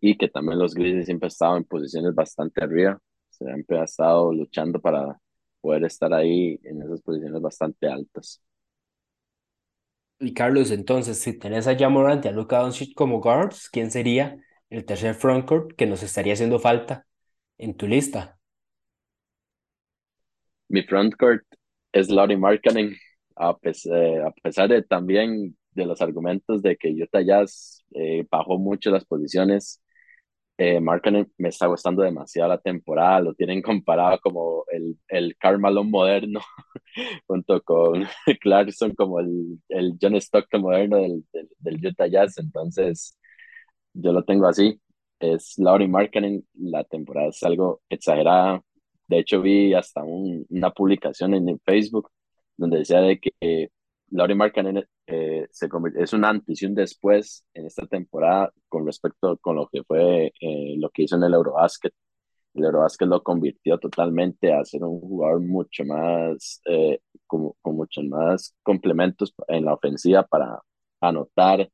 y 0.00 0.16
que 0.18 0.28
también 0.28 0.58
los 0.58 0.74
Grizzlies 0.74 1.06
siempre 1.06 1.26
han 1.26 1.28
estado 1.32 1.56
en 1.58 1.64
posiciones 1.64 2.14
bastante 2.14 2.64
arriba, 2.64 3.00
siempre 3.30 3.78
ha 3.80 3.84
estado 3.84 4.32
luchando 4.32 4.80
para 4.80 5.20
poder 5.60 5.84
estar 5.84 6.12
ahí 6.14 6.60
en 6.64 6.82
esas 6.82 7.02
posiciones 7.02 7.40
bastante 7.42 7.88
altas. 7.88 8.42
Y 10.20 10.34
Carlos, 10.34 10.70
entonces, 10.72 11.20
si 11.20 11.32
tenés 11.38 11.66
a 11.68 11.76
Jamorant 11.76 12.24
y 12.24 12.28
a 12.28 12.32
Luka 12.32 12.58
Doncic 12.58 12.94
como 12.94 13.20
guards, 13.20 13.68
¿quién 13.70 13.90
sería 13.90 14.36
el 14.70 14.84
tercer 14.84 15.14
frontcourt 15.14 15.72
que 15.76 15.86
nos 15.86 16.02
estaría 16.02 16.32
haciendo 16.34 16.58
falta 16.58 17.06
en 17.58 17.76
tu 17.76 17.86
lista? 17.86 18.37
Mi 20.68 20.82
frontcourt 20.82 21.44
es 21.92 22.10
Laurie 22.10 22.36
Markkanen, 22.36 22.94
a, 23.36 23.56
eh, 23.62 24.22
a, 24.26 24.30
pesar 24.42 24.68
de 24.68 24.82
también 24.82 25.56
de 25.72 25.86
los 25.86 26.00
argumentos 26.02 26.62
de 26.62 26.76
que 26.76 26.90
Utah 26.92 27.22
Jazz 27.22 27.84
eh, 27.94 28.26
bajó 28.30 28.58
mucho 28.58 28.90
las 28.90 29.04
posiciones. 29.04 29.82
Eh, 30.58 30.80
me 30.80 31.48
está 31.48 31.66
gustando 31.68 32.02
demasiado 32.02 32.48
la 32.50 32.58
temporada, 32.60 33.20
lo 33.20 33.34
tienen 33.34 33.62
comparado 33.62 34.18
como 34.20 34.64
el, 34.72 34.98
el 35.08 35.36
Carmelo 35.38 35.84
moderno, 35.84 36.40
junto 37.28 37.62
con 37.62 38.04
Clarkson 38.40 38.94
como 38.94 39.20
el, 39.20 39.60
el 39.68 39.96
John 40.00 40.16
Stockton 40.16 40.62
moderno 40.62 40.98
del, 40.98 41.24
del, 41.32 41.48
del 41.58 41.86
Utah 41.86 42.08
Jazz, 42.08 42.38
entonces 42.38 43.18
yo 43.94 44.12
lo 44.12 44.24
tengo 44.24 44.46
así. 44.48 44.80
Es 45.20 45.54
Laurie 45.58 45.88
Markkanen, 45.88 46.46
la 46.54 46.84
temporada 46.84 47.28
es 47.28 47.42
algo 47.42 47.82
exagerada, 47.88 48.62
de 49.08 49.18
hecho, 49.20 49.40
vi 49.42 49.74
hasta 49.74 50.02
un, 50.04 50.46
una 50.50 50.70
publicación 50.72 51.34
en 51.34 51.58
Facebook 51.60 52.10
donde 52.56 52.78
decía 52.78 53.00
de 53.00 53.18
que 53.20 53.30
eh, 53.40 53.70
Laurie 54.10 54.36
Markkanen 54.36 54.84
eh, 55.06 55.46
se 55.50 55.68
es 55.96 56.12
un 56.12 56.24
antes 56.24 56.62
y 56.62 56.66
un 56.66 56.74
después 56.74 57.44
en 57.54 57.66
esta 57.66 57.86
temporada 57.86 58.52
con 58.68 58.86
respecto 58.86 59.36
con 59.38 59.56
lo 59.56 59.68
que 59.68 59.82
fue 59.84 60.32
eh, 60.40 60.74
lo 60.78 60.90
que 60.90 61.02
hizo 61.04 61.16
en 61.16 61.24
el 61.24 61.34
Eurobasket. 61.34 61.92
El 62.54 62.64
Eurobasket 62.64 63.08
lo 63.08 63.22
convirtió 63.22 63.78
totalmente 63.78 64.52
a 64.52 64.64
ser 64.64 64.84
un 64.84 65.00
jugador 65.00 65.40
mucho 65.40 65.84
más, 65.84 66.60
eh, 66.66 67.00
con, 67.26 67.52
con 67.62 67.76
muchos 67.76 68.04
más 68.04 68.54
complementos 68.62 69.34
en 69.48 69.64
la 69.64 69.74
ofensiva 69.74 70.24
para 70.24 70.60
anotar, 71.00 71.68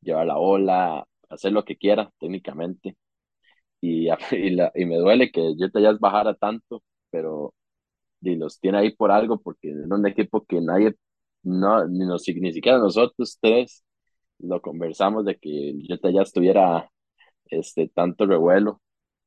llevar 0.00 0.26
la 0.26 0.36
bola, 0.36 1.06
hacer 1.28 1.52
lo 1.52 1.64
que 1.64 1.76
quiera 1.76 2.10
técnicamente 2.18 2.96
y, 3.80 4.08
y, 4.32 4.50
la, 4.50 4.72
y 4.74 4.84
me 4.86 4.96
duele 4.96 5.30
que 5.30 5.40
Utah 5.40 5.80
Jazz 5.80 5.98
bajara 6.00 6.34
tanto, 6.34 6.82
pero 7.10 7.54
y 8.22 8.36
los 8.36 8.60
tiene 8.60 8.78
ahí 8.78 8.90
por 8.96 9.10
algo, 9.12 9.40
porque 9.40 9.70
es 9.70 9.76
un 9.90 10.06
equipo 10.06 10.44
que 10.46 10.60
nadie, 10.60 10.94
no, 11.42 11.86
ni, 11.88 12.06
nos, 12.06 12.24
ni 12.28 12.52
siquiera 12.52 12.78
nosotros 12.78 13.38
tres 13.40 13.84
lo 14.40 14.60
conversamos 14.62 15.24
de 15.24 15.36
que 15.38 15.74
Utah 15.90 16.10
Jazz 16.10 16.32
tuviera 16.32 16.90
este, 17.46 17.88
tanto 17.88 18.26
revuelo, 18.26 18.80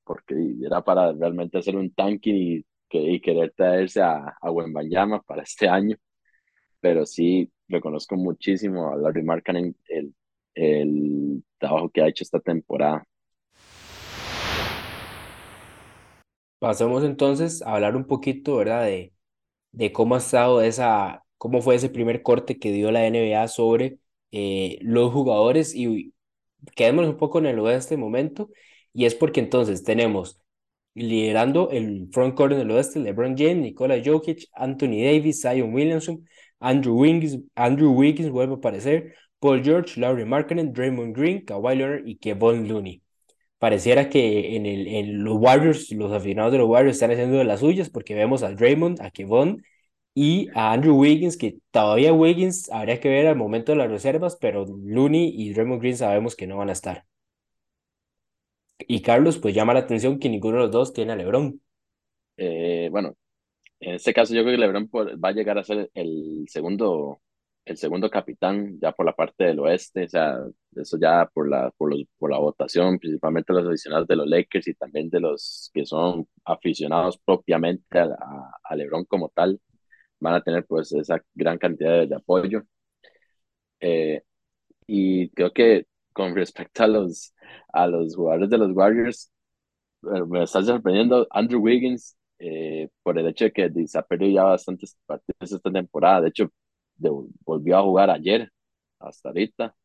porque 0.05 0.35
era 0.65 0.83
para 0.83 1.13
realmente 1.13 1.59
hacer 1.59 1.75
un 1.77 1.93
tanking 1.93 2.35
y, 2.35 2.65
que, 2.89 2.99
y 2.99 3.21
querer 3.21 3.53
traerse 3.55 4.01
a, 4.01 4.35
a 4.41 5.21
para 5.27 5.43
este 5.43 5.67
año. 5.69 5.97
pero 6.79 7.05
sí 7.05 7.51
reconozco 7.67 8.15
muchísimo 8.15 8.91
a 8.91 8.97
Larry 8.97 9.23
Markkanen 9.23 9.75
el, 9.87 10.13
el 10.55 11.43
trabajo 11.57 11.89
que 11.89 12.01
ha 12.01 12.07
hecho 12.07 12.23
esta 12.23 12.39
temporada. 12.39 13.05
Pasemos 16.61 17.03
entonces 17.03 17.61
a 17.63 17.75
hablar 17.75 17.95
un 17.97 18.05
poquito, 18.05 18.57
¿verdad? 18.57 18.85
De, 18.85 19.13
de 19.73 19.93
cómo 19.93 20.15
ha 20.15 20.19
estado 20.19 20.61
esa, 20.61 21.25
cómo 21.37 21.61
fue 21.61 21.75
ese 21.75 21.89
primer 21.89 22.23
corte 22.23 22.59
que 22.59 22.71
dio 22.73 22.91
la 22.91 23.05
NBA 23.07 23.47
sobre 23.49 23.99
eh, 24.31 24.79
los 24.81 25.13
jugadores 25.13 25.75
y 25.75 26.13
quedémonos 26.75 27.11
un 27.11 27.17
poco 27.17 27.39
en 27.39 27.47
el 27.47 27.59
oeste 27.59 27.97
momento 27.97 28.49
y 28.93 29.05
es 29.05 29.15
porque 29.15 29.39
entonces 29.41 29.83
tenemos 29.83 30.39
liderando 30.95 31.69
el 31.71 32.09
front 32.13 32.35
court 32.35 32.55
del 32.55 32.71
oeste 32.71 32.99
LeBron 32.99 33.37
James, 33.37 33.57
Nikola 33.59 34.01
Jokic, 34.03 34.49
Anthony 34.53 35.03
Davis, 35.05 35.41
Zion 35.41 35.73
Williamson, 35.73 36.27
Andrew 36.59 36.95
Wiggins, 36.95 37.39
Andrew 37.55 37.91
Wiggins 37.93 38.31
vuelve 38.31 38.53
a 38.55 38.57
aparecer, 38.57 39.15
Paul 39.39 39.63
George, 39.63 39.99
Larry 39.99 40.25
Markkinen, 40.25 40.73
Draymond 40.73 41.15
Green, 41.15 41.45
Kawhi 41.45 41.75
Leonard 41.77 42.07
y 42.07 42.17
Kevon 42.17 42.67
Looney. 42.67 43.01
Pareciera 43.61 44.09
que 44.09 44.57
en, 44.57 44.65
el, 44.67 44.87
en 44.89 45.23
los 45.23 45.37
Warriors, 45.39 45.91
los 45.93 46.11
aficionados 46.13 46.53
de 46.53 46.59
los 46.59 46.69
Warriors 46.69 46.97
están 46.97 47.11
haciendo 47.11 47.37
de 47.37 47.45
las 47.45 47.61
suyas 47.61 47.91
porque 47.91 48.15
vemos 48.15 48.43
a 48.43 48.51
Draymond, 48.53 49.01
a 49.01 49.11
Kevon 49.11 49.63
y 50.15 50.49
a 50.55 50.73
Andrew 50.73 50.97
Wiggins, 50.97 51.37
que 51.37 51.59
todavía 51.71 52.13
Wiggins 52.13 52.71
habría 52.71 52.99
que 52.99 53.09
ver 53.09 53.27
al 53.27 53.37
momento 53.37 53.73
de 53.73 53.79
las 53.79 53.89
reservas, 53.91 54.37
pero 54.41 54.65
Looney 54.65 55.33
y 55.37 55.53
Draymond 55.53 55.81
Green 55.81 55.97
sabemos 55.97 56.35
que 56.35 56.47
no 56.47 56.57
van 56.57 56.69
a 56.69 56.73
estar. 56.73 57.05
Y 58.87 59.01
Carlos, 59.01 59.37
pues 59.37 59.53
llama 59.55 59.73
la 59.73 59.81
atención 59.81 60.19
que 60.19 60.29
ninguno 60.29 60.57
de 60.57 60.63
los 60.63 60.71
dos 60.71 60.93
tiene 60.93 61.13
a 61.13 61.15
LeBron. 61.15 61.61
Eh, 62.37 62.89
bueno, 62.91 63.15
en 63.79 63.95
este 63.95 64.13
caso 64.13 64.33
yo 64.35 64.43
creo 64.43 64.55
que 64.55 64.59
LeBron 64.61 64.89
va 65.23 65.29
a 65.29 65.33
llegar 65.33 65.57
a 65.59 65.63
ser 65.65 65.91
el 65.95 66.45
segundo, 66.49 67.21
el 67.65 67.77
segundo 67.77 68.09
capitán 68.09 68.79
ya 68.79 68.91
por 68.91 69.05
la 69.05 69.13
parte 69.13 69.45
del 69.45 69.59
oeste, 69.59 70.05
o 70.05 70.09
sea, 70.09 70.39
eso 70.75 70.97
ya 70.99 71.27
por 71.33 71.49
la, 71.49 71.71
por 71.77 71.91
los, 71.91 72.03
por 72.17 72.31
la 72.31 72.39
votación, 72.39 72.99
principalmente 72.99 73.53
los 73.53 73.67
aficionados 73.67 74.07
de 74.07 74.15
los 74.15 74.27
Lakers 74.27 74.67
y 74.67 74.73
también 74.73 75.09
de 75.09 75.19
los 75.19 75.69
que 75.73 75.85
son 75.85 76.27
aficionados 76.45 77.17
propiamente 77.19 77.99
a, 77.99 78.07
a 78.63 78.75
LeBron 78.75 79.05
como 79.05 79.29
tal, 79.29 79.59
van 80.19 80.35
a 80.35 80.43
tener 80.43 80.65
pues 80.65 80.91
esa 80.93 81.21
gran 81.35 81.57
cantidad 81.57 82.07
de, 82.07 82.15
apoyo. 82.15 82.63
Eh, 83.79 84.21
y 84.87 85.29
creo 85.31 85.53
que 85.53 85.87
con 86.13 86.35
respecto 86.35 86.83
a 86.83 86.87
los, 86.87 87.33
a 87.73 87.87
los 87.87 88.15
jugadores 88.15 88.49
de 88.49 88.57
los 88.57 88.71
Warriors, 88.73 89.31
eh, 90.03 90.23
me 90.27 90.43
está 90.43 90.63
sorprendiendo 90.63 91.27
Andrew 91.31 91.61
Wiggins 91.61 92.17
eh, 92.39 92.89
por 93.03 93.17
el 93.19 93.27
hecho 93.27 93.45
de 93.45 93.53
que 93.53 93.71
se 93.87 93.99
ha 93.99 94.03
perdido 94.03 94.33
ya 94.33 94.43
bastantes 94.45 94.97
partidos 95.05 95.51
esta 95.53 95.71
temporada. 95.71 96.21
De 96.21 96.29
hecho, 96.29 96.51
volvió 97.45 97.77
a 97.77 97.83
jugar 97.83 98.09
ayer, 98.09 98.51
hasta 98.99 99.29
ahorita. 99.29 99.75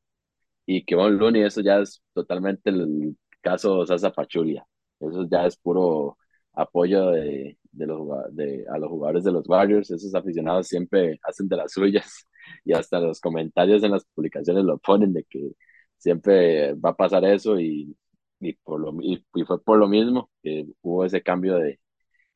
Y 0.66 0.84
que 0.84 0.96
Kevin 0.96 1.18
Looney, 1.18 1.42
eso 1.42 1.60
ya 1.62 1.78
es 1.80 2.02
totalmente 2.14 2.70
el 2.70 3.16
caso 3.40 3.86
Sasa 3.86 4.12
Pachulia. 4.12 4.66
Eso 5.00 5.26
ya 5.30 5.46
es 5.46 5.56
puro 5.56 6.18
apoyo 6.52 7.10
de, 7.10 7.58
de 7.72 7.86
los, 7.86 8.08
de, 8.32 8.64
a 8.70 8.78
los 8.78 8.90
jugadores 8.90 9.24
de 9.24 9.32
los 9.32 9.48
Warriors. 9.48 9.90
Esos 9.90 10.14
aficionados 10.14 10.68
siempre 10.68 11.20
hacen 11.22 11.48
de 11.48 11.56
las 11.56 11.72
suyas 11.74 12.26
y 12.64 12.72
hasta 12.72 13.00
los 13.00 13.20
comentarios 13.20 13.82
en 13.82 13.92
las 13.92 14.04
publicaciones 14.14 14.64
lo 14.64 14.78
ponen 14.78 15.12
de 15.12 15.24
que 15.24 15.52
siempre 15.98 16.74
va 16.74 16.90
a 16.90 16.96
pasar 16.96 17.24
eso 17.24 17.58
y, 17.60 17.96
y, 18.40 18.54
por 18.54 18.80
lo, 18.80 18.94
y, 19.02 19.24
fue 19.46 19.62
por 19.62 19.78
lo 19.78 19.88
mismo 19.88 20.30
que 20.42 20.66
hubo 20.82 21.04
ese 21.04 21.22
cambio 21.22 21.56
de, 21.56 21.80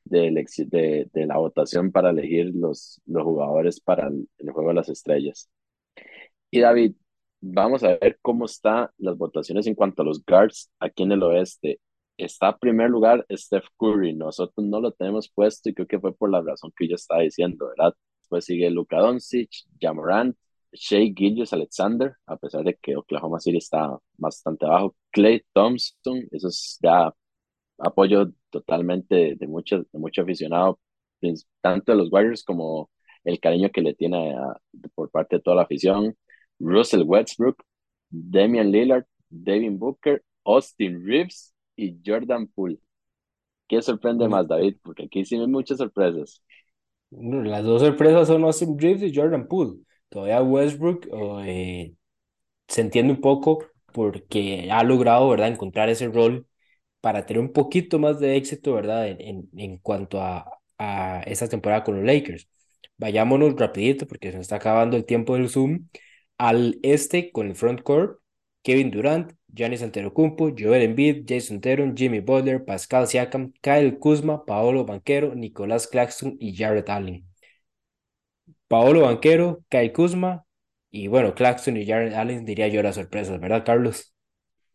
de, 0.04 0.30
de, 0.66 1.10
de 1.12 1.26
la 1.26 1.38
votación 1.38 1.92
para 1.92 2.10
elegir 2.10 2.52
los, 2.54 3.00
los 3.06 3.24
jugadores 3.24 3.80
para 3.80 4.08
el, 4.08 4.28
Juego 4.52 4.70
de 4.70 4.74
las 4.74 4.88
Estrellas. 4.88 5.48
Y 6.50 6.60
David, 6.60 6.94
vamos 7.40 7.82
a 7.84 7.96
ver 7.96 8.18
cómo 8.22 8.44
están 8.46 8.88
las 8.98 9.16
votaciones 9.16 9.66
en 9.66 9.74
cuanto 9.74 10.02
a 10.02 10.04
los 10.04 10.24
guards 10.24 10.70
aquí 10.80 11.02
en 11.04 11.12
el 11.12 11.22
oeste. 11.22 11.80
Está 12.16 12.50
en 12.50 12.58
primer 12.60 12.90
lugar 12.90 13.26
Steph 13.32 13.66
Curry, 13.78 14.14
nosotros 14.14 14.66
no 14.66 14.80
lo 14.80 14.92
tenemos 14.92 15.30
puesto 15.30 15.70
y 15.70 15.74
creo 15.74 15.86
que 15.86 16.00
fue 16.00 16.14
por 16.14 16.30
la 16.30 16.42
razón 16.42 16.72
que 16.76 16.88
yo 16.88 16.96
estaba 16.96 17.22
diciendo, 17.22 17.68
¿verdad? 17.68 17.94
Después 18.20 18.44
sigue 18.44 18.70
Luka 18.70 18.98
Doncic, 18.98 19.50
Jamorant, 19.80 20.36
Shea 20.72 21.12
Gillius 21.16 21.52
Alexander, 21.52 22.14
a 22.26 22.36
pesar 22.36 22.64
de 22.64 22.74
que 22.76 22.96
Oklahoma 22.96 23.40
City 23.40 23.58
está 23.58 23.98
bastante 24.18 24.66
abajo, 24.66 24.94
Clay 25.10 25.42
Thompson, 25.52 26.28
eso 26.30 26.48
es 26.48 26.78
ya 26.82 27.12
apoyo 27.78 28.30
totalmente 28.50 29.36
de 29.36 29.46
mucho, 29.46 29.78
de 29.78 29.98
mucho 29.98 30.22
aficionado, 30.22 30.80
tanto 31.60 31.92
de 31.92 31.98
los 31.98 32.12
Warriors 32.12 32.44
como 32.44 32.90
el 33.24 33.40
cariño 33.40 33.70
que 33.70 33.82
le 33.82 33.94
tiene 33.94 34.34
por 34.94 35.10
parte 35.10 35.36
de 35.36 35.42
toda 35.42 35.56
la 35.56 35.62
afición. 35.62 36.16
Russell 36.58 37.02
Westbrook, 37.04 37.62
Damian 38.10 38.70
Lillard, 38.70 39.06
Devin 39.28 39.78
Booker, 39.78 40.22
Austin 40.44 41.04
Reeves 41.06 41.54
y 41.76 41.98
Jordan 42.04 42.46
Poole. 42.48 42.78
¿Qué 43.68 43.80
sorprende 43.82 44.28
más, 44.28 44.48
David? 44.48 44.76
Porque 44.82 45.04
aquí 45.04 45.24
sí 45.24 45.36
hay 45.36 45.46
muchas 45.46 45.78
sorpresas. 45.78 46.42
Las 47.10 47.64
dos 47.64 47.82
sorpresas 47.82 48.28
son 48.28 48.44
Austin 48.44 48.78
Reeves 48.78 49.02
y 49.02 49.14
Jordan 49.14 49.46
Poole 49.48 49.80
todavía 50.10 50.42
Westbrook 50.42 51.08
eh, 51.44 51.94
se 52.68 52.80
entiende 52.82 53.14
un 53.14 53.20
poco 53.20 53.64
porque 53.92 54.68
ha 54.70 54.84
logrado, 54.84 55.28
¿verdad?, 55.30 55.48
encontrar 55.48 55.88
ese 55.88 56.08
rol 56.08 56.46
para 57.00 57.26
tener 57.26 57.40
un 57.40 57.52
poquito 57.52 57.98
más 57.98 58.20
de 58.20 58.36
éxito, 58.36 58.74
¿verdad?, 58.74 59.08
en, 59.08 59.48
en, 59.56 59.78
cuanto 59.78 60.20
a, 60.22 60.50
a 60.78 61.22
esta 61.26 61.48
temporada 61.48 61.84
con 61.84 61.96
los 61.96 62.04
Lakers. 62.04 62.48
Vayámonos 62.98 63.54
rapidito 63.56 64.06
porque 64.06 64.30
se 64.30 64.36
nos 64.36 64.42
está 64.42 64.56
acabando 64.56 64.96
el 64.96 65.04
tiempo 65.06 65.34
del 65.34 65.48
Zoom. 65.48 65.88
Al 66.38 66.78
este 66.82 67.32
con 67.32 67.48
el 67.48 67.56
front 67.56 67.82
court, 67.82 68.20
Kevin 68.62 68.90
Durant, 68.90 69.32
Giannis 69.48 69.82
Antetokounmpo, 69.82 70.54
Joel 70.56 70.82
Embiid, 70.82 71.24
Jason 71.26 71.60
Teron, 71.60 71.96
Jimmy 71.96 72.20
Butler, 72.20 72.64
Pascal 72.64 73.06
Siakam, 73.06 73.52
Kyle 73.62 73.98
Kuzma, 73.98 74.44
Paolo 74.44 74.84
Banquero, 74.84 75.34
Nicolás 75.34 75.86
Claxton 75.86 76.36
y 76.38 76.54
Jared 76.56 76.88
Allen. 76.88 77.26
Paolo 78.68 79.02
Banquero, 79.02 79.64
Kai 79.68 79.92
Kuzma 79.92 80.44
y 80.90 81.08
bueno, 81.08 81.34
Claxton 81.34 81.76
y 81.76 81.86
Jared 81.86 82.12
Allen 82.14 82.44
diría 82.44 82.68
yo 82.68 82.82
las 82.82 82.96
sorpresas, 82.96 83.40
¿verdad, 83.40 83.64
Carlos? 83.64 84.14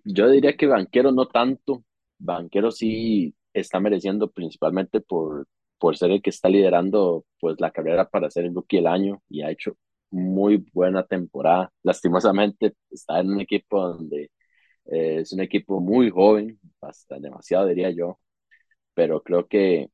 Yo 0.04 0.30
diría 0.30 0.56
que 0.56 0.68
Banquero 0.68 1.12
no 1.12 1.28
tanto. 1.28 1.84
Banquero 2.26 2.72
sí 2.72 3.36
está 3.54 3.80
mereciendo 3.80 4.32
principalmente 4.32 5.02
por, 5.02 5.48
por 5.80 5.98
ser 5.98 6.12
el 6.12 6.22
que 6.22 6.30
está 6.32 6.50
liderando 6.50 7.26
pues 7.40 7.56
la 7.60 7.72
carrera 7.72 8.10
para 8.10 8.30
ser 8.32 8.46
el 8.46 8.56
rookie 8.56 8.78
del 8.78 8.88
año 8.88 9.22
y 9.30 9.42
ha 9.42 9.52
hecho 9.52 9.78
muy 10.12 10.66
buena 10.74 11.06
temporada. 11.06 11.72
Lastimosamente 11.84 12.76
está 12.92 13.20
en 13.20 13.32
un 13.32 13.42
equipo 13.42 13.82
donde 13.82 14.32
eh, 14.86 15.20
es 15.22 15.34
un 15.34 15.42
equipo 15.42 15.80
muy 15.82 16.10
joven, 16.10 16.60
hasta 16.82 17.20
demasiado 17.20 17.68
diría 17.68 17.92
yo, 17.92 18.20
pero 18.94 19.22
creo 19.24 19.48
que 19.48 19.90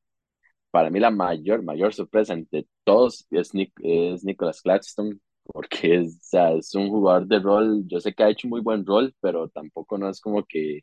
para 0.70 0.90
mí 0.90 1.00
la 1.00 1.10
mayor, 1.10 1.62
mayor 1.62 1.94
sorpresa 1.94 2.34
entre 2.34 2.66
todos 2.84 3.26
es, 3.30 3.52
es 3.82 4.24
Nicholas 4.24 4.62
Claxton, 4.62 5.20
porque 5.44 5.96
es, 5.96 6.18
es 6.32 6.74
un 6.74 6.88
jugador 6.90 7.26
de 7.26 7.38
rol, 7.40 7.84
yo 7.86 8.00
sé 8.00 8.14
que 8.14 8.22
ha 8.24 8.30
hecho 8.30 8.48
muy 8.48 8.60
buen 8.60 8.86
rol, 8.86 9.14
pero 9.20 9.48
tampoco 9.48 9.98
no 9.98 10.08
es 10.08 10.20
como 10.20 10.44
que 10.44 10.82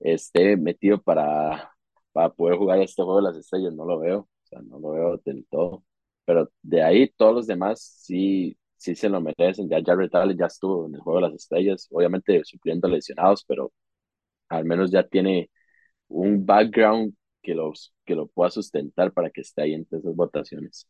esté 0.00 0.56
metido 0.56 1.00
para, 1.02 1.72
para 2.12 2.30
poder 2.32 2.56
jugar 2.58 2.80
este 2.80 3.02
juego 3.02 3.18
de 3.18 3.24
las 3.24 3.36
estrellas, 3.36 3.74
no 3.74 3.84
lo 3.84 3.98
veo, 3.98 4.18
o 4.20 4.28
sea, 4.44 4.60
no 4.62 4.78
lo 4.78 4.90
veo 4.90 5.20
del 5.24 5.46
todo. 5.50 5.84
Pero 6.24 6.50
de 6.62 6.82
ahí 6.82 7.08
todos 7.16 7.34
los 7.34 7.46
demás 7.46 7.80
sí, 7.80 8.58
sí 8.76 8.94
se 8.94 9.08
lo 9.08 9.20
merecen. 9.20 9.68
Ya 9.68 9.80
Jared 9.84 10.14
Allen 10.14 10.36
ya 10.38 10.46
estuvo 10.46 10.86
en 10.86 10.94
el 10.94 11.00
juego 11.00 11.20
de 11.20 11.28
las 11.28 11.34
estrellas, 11.36 11.88
obviamente 11.90 12.42
supliendo 12.44 12.88
lesionados, 12.88 13.44
pero 13.46 13.72
al 14.48 14.64
menos 14.64 14.90
ya 14.90 15.06
tiene 15.06 15.50
un 16.08 16.46
background 16.46 17.14
que, 17.42 17.54
los, 17.54 17.94
que 18.04 18.14
lo 18.14 18.28
pueda 18.28 18.50
sustentar 18.50 19.12
para 19.12 19.30
que 19.30 19.42
esté 19.42 19.62
ahí 19.62 19.74
entre 19.74 19.98
esas 19.98 20.14
votaciones. 20.16 20.88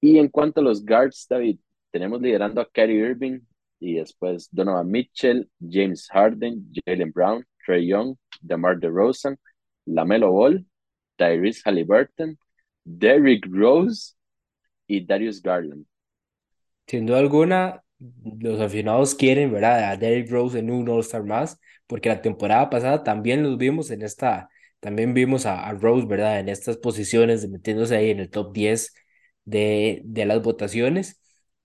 Y 0.00 0.18
en 0.18 0.28
cuanto 0.28 0.60
a 0.60 0.64
los 0.64 0.84
guards, 0.84 1.26
David, 1.28 1.58
tenemos 1.90 2.20
liderando 2.20 2.60
a 2.60 2.68
Kyrie 2.70 3.10
Irving 3.10 3.40
y 3.80 3.94
después 3.94 4.48
Donovan 4.52 4.88
Mitchell, 4.90 5.50
James 5.60 6.08
Harden, 6.10 6.70
Jalen 6.84 7.12
Brown, 7.12 7.44
Trey 7.68 7.86
Young, 7.86 8.16
DeMar 8.40 8.78
DeRozan, 8.80 9.36
LaMelo 9.84 10.32
Ball, 10.32 10.64
Tyrese 11.16 11.60
Halliburton, 11.66 12.38
Derrick 12.82 13.46
Rose 13.50 14.14
y 14.86 15.04
Darius 15.04 15.42
Garland. 15.42 15.84
Sin 16.86 17.04
duda 17.04 17.18
alguna, 17.18 17.82
los 18.40 18.58
aficionados 18.60 19.14
quieren 19.14 19.52
ver 19.52 19.66
a 19.66 19.96
Derrick 19.98 20.30
Rose 20.30 20.58
en 20.58 20.70
un 20.70 20.88
All-Star 20.88 21.24
más, 21.24 21.60
porque 21.86 22.08
la 22.08 22.22
temporada 22.22 22.70
pasada 22.70 23.04
también 23.04 23.42
los 23.42 23.58
vimos 23.58 23.90
en 23.90 24.00
esta 24.00 24.48
también 24.80 25.12
vimos 25.12 25.44
a, 25.44 25.70
Rose, 25.72 26.06
¿verdad? 26.06 26.38
En 26.40 26.48
estas 26.48 26.76
posiciones, 26.76 27.48
metiéndose 27.48 27.96
ahí 27.96 28.10
en 28.10 28.20
el 28.20 28.30
top 28.30 28.52
10 28.52 28.94
de, 29.44 30.02
de 30.04 30.24
las 30.24 30.40
votaciones. 30.42 31.20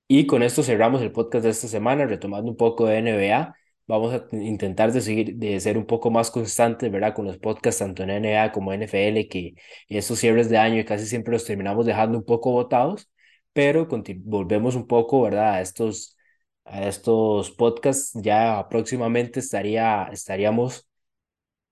Y 0.08 0.26
con 0.28 0.44
esto 0.44 0.64
cerramos 0.64 1.02
el 1.02 1.12
podcast 1.12 1.44
de 1.46 1.52
esta 1.52 1.68
semana, 1.68 2.06
retomando 2.06 2.50
un 2.50 2.58
poco 2.58 2.88
de 2.88 2.98
NBA. 2.98 3.54
Vamos 3.86 4.14
a 4.14 4.26
intentar 4.38 4.94
de 4.94 5.02
seguir, 5.02 5.36
de 5.36 5.60
ser 5.60 5.78
un 5.78 5.86
poco 5.86 6.10
más 6.10 6.32
constantes, 6.32 6.90
¿verdad? 6.92 7.14
Con 7.14 7.26
los 7.26 7.38
podcasts 7.38 7.80
tanto 7.80 8.04
en 8.04 8.12
NBA 8.12 8.52
como 8.54 8.72
en 8.72 8.82
NFL, 8.84 9.28
que 9.28 9.56
estos 9.90 10.20
cierres 10.20 10.50
de 10.50 10.58
año 10.58 10.84
casi 10.86 11.06
siempre 11.06 11.34
los 11.34 11.44
terminamos 11.46 11.86
dejando 11.86 12.18
un 12.18 12.24
poco 12.26 12.52
votados, 12.52 13.10
pero 13.52 13.88
volvemos 14.24 14.76
un 14.76 14.88
poco, 14.88 15.22
¿verdad? 15.24 15.56
A 15.56 15.62
estos, 15.62 16.18
a 16.64 16.88
estos 16.88 17.52
podcasts. 17.52 18.14
Ya 18.22 18.66
próximamente 18.70 19.40
estaría, 19.42 20.08
estaríamos 20.14 20.88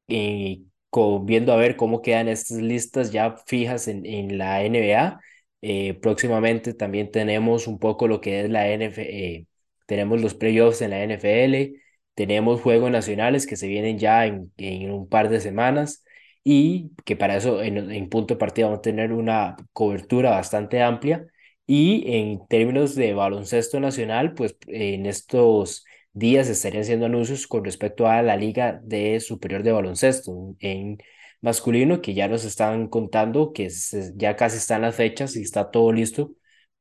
eh, 0.08 0.62
co- 0.89 1.19
viendo 1.24 1.54
a 1.54 1.56
ver 1.58 1.76
cómo 1.76 2.02
quedan 2.02 2.28
estas 2.28 2.58
listas 2.62 3.12
ya 3.12 3.36
fijas 3.45 3.88
en, 3.88 4.06
en 4.06 4.38
la 4.38 4.63
NBA. 4.63 5.19
Eh, 5.62 5.93
próximamente 5.95 6.74
también 6.74 7.12
tenemos 7.12 7.67
un 7.67 7.78
poco 7.80 8.08
lo 8.08 8.19
que 8.21 8.41
es 8.41 8.50
la 8.50 8.67
NFL, 8.69 9.36
eh, 9.38 9.47
tenemos 9.86 10.21
los 10.21 10.34
playoffs 10.34 10.82
en 10.82 10.89
la 10.91 11.04
NFL, 11.04 11.82
tenemos 12.22 12.62
juegos 12.62 12.92
nacionales 12.92 13.48
que 13.48 13.56
se 13.56 13.68
vienen 13.68 13.98
ya 13.98 14.28
en, 14.28 14.52
en 14.58 14.92
un 14.92 15.10
par 15.10 15.30
de 15.30 15.40
semanas 15.40 16.04
y 16.44 16.92
que 17.04 17.16
para 17.16 17.36
eso 17.38 17.62
en, 17.64 18.10
punto 18.10 18.36
de 18.36 18.40
partida 18.40 18.68
vamos 18.68 18.80
a 18.80 18.82
tener 18.84 19.12
una 19.12 19.56
cobertura 19.74 20.32
bastante 20.32 20.82
amplia. 20.84 21.26
Y 21.66 22.04
en 22.16 22.48
términos 22.48 22.96
de 22.96 23.14
baloncesto 23.14 23.80
nacional, 23.80 24.34
pues 24.36 24.56
en 24.68 25.06
estos 25.08 25.86
días 26.14 26.48
estarían 26.50 26.84
haciendo 26.84 27.06
anuncios 27.08 27.48
con 27.48 27.64
respecto 27.66 28.08
a 28.08 28.22
la 28.22 28.36
Liga 28.38 28.80
de 28.84 29.20
Superior 29.20 29.64
de 29.64 29.72
Baloncesto 29.72 30.56
en 30.60 31.00
masculino, 31.42 32.02
que 32.02 32.14
ya 32.14 32.28
nos 32.28 32.46
están 32.46 32.88
contando 32.88 33.52
que 33.54 33.70
ya 34.16 34.36
casi 34.36 34.58
están 34.58 34.82
las 34.84 34.96
fechas 34.96 35.36
y 35.36 35.42
está 35.42 35.72
todo 35.72 35.92
listo 35.92 36.34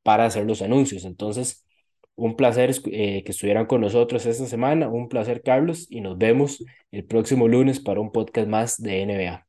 para 0.03 0.27
hacer 0.27 0.45
los 0.45 0.61
anuncios. 0.63 1.05
Entonces, 1.05 1.65
un 2.21 2.37
placer 2.37 2.71
eh, 2.93 3.23
que 3.25 3.33
estuvieran 3.33 3.67
con 3.67 3.81
nosotros 3.81 4.27
esta 4.27 4.45
semana, 4.47 4.89
un 4.89 5.09
placer, 5.09 5.43
Carlos, 5.43 5.87
y 5.89 6.03
nos 6.03 6.19
vemos 6.19 6.63
el 6.93 7.05
próximo 7.05 7.49
lunes 7.49 7.81
para 7.81 8.01
un 8.01 8.13
podcast 8.13 8.47
más 8.47 8.81
de 8.81 9.07
NBA. 9.07 9.47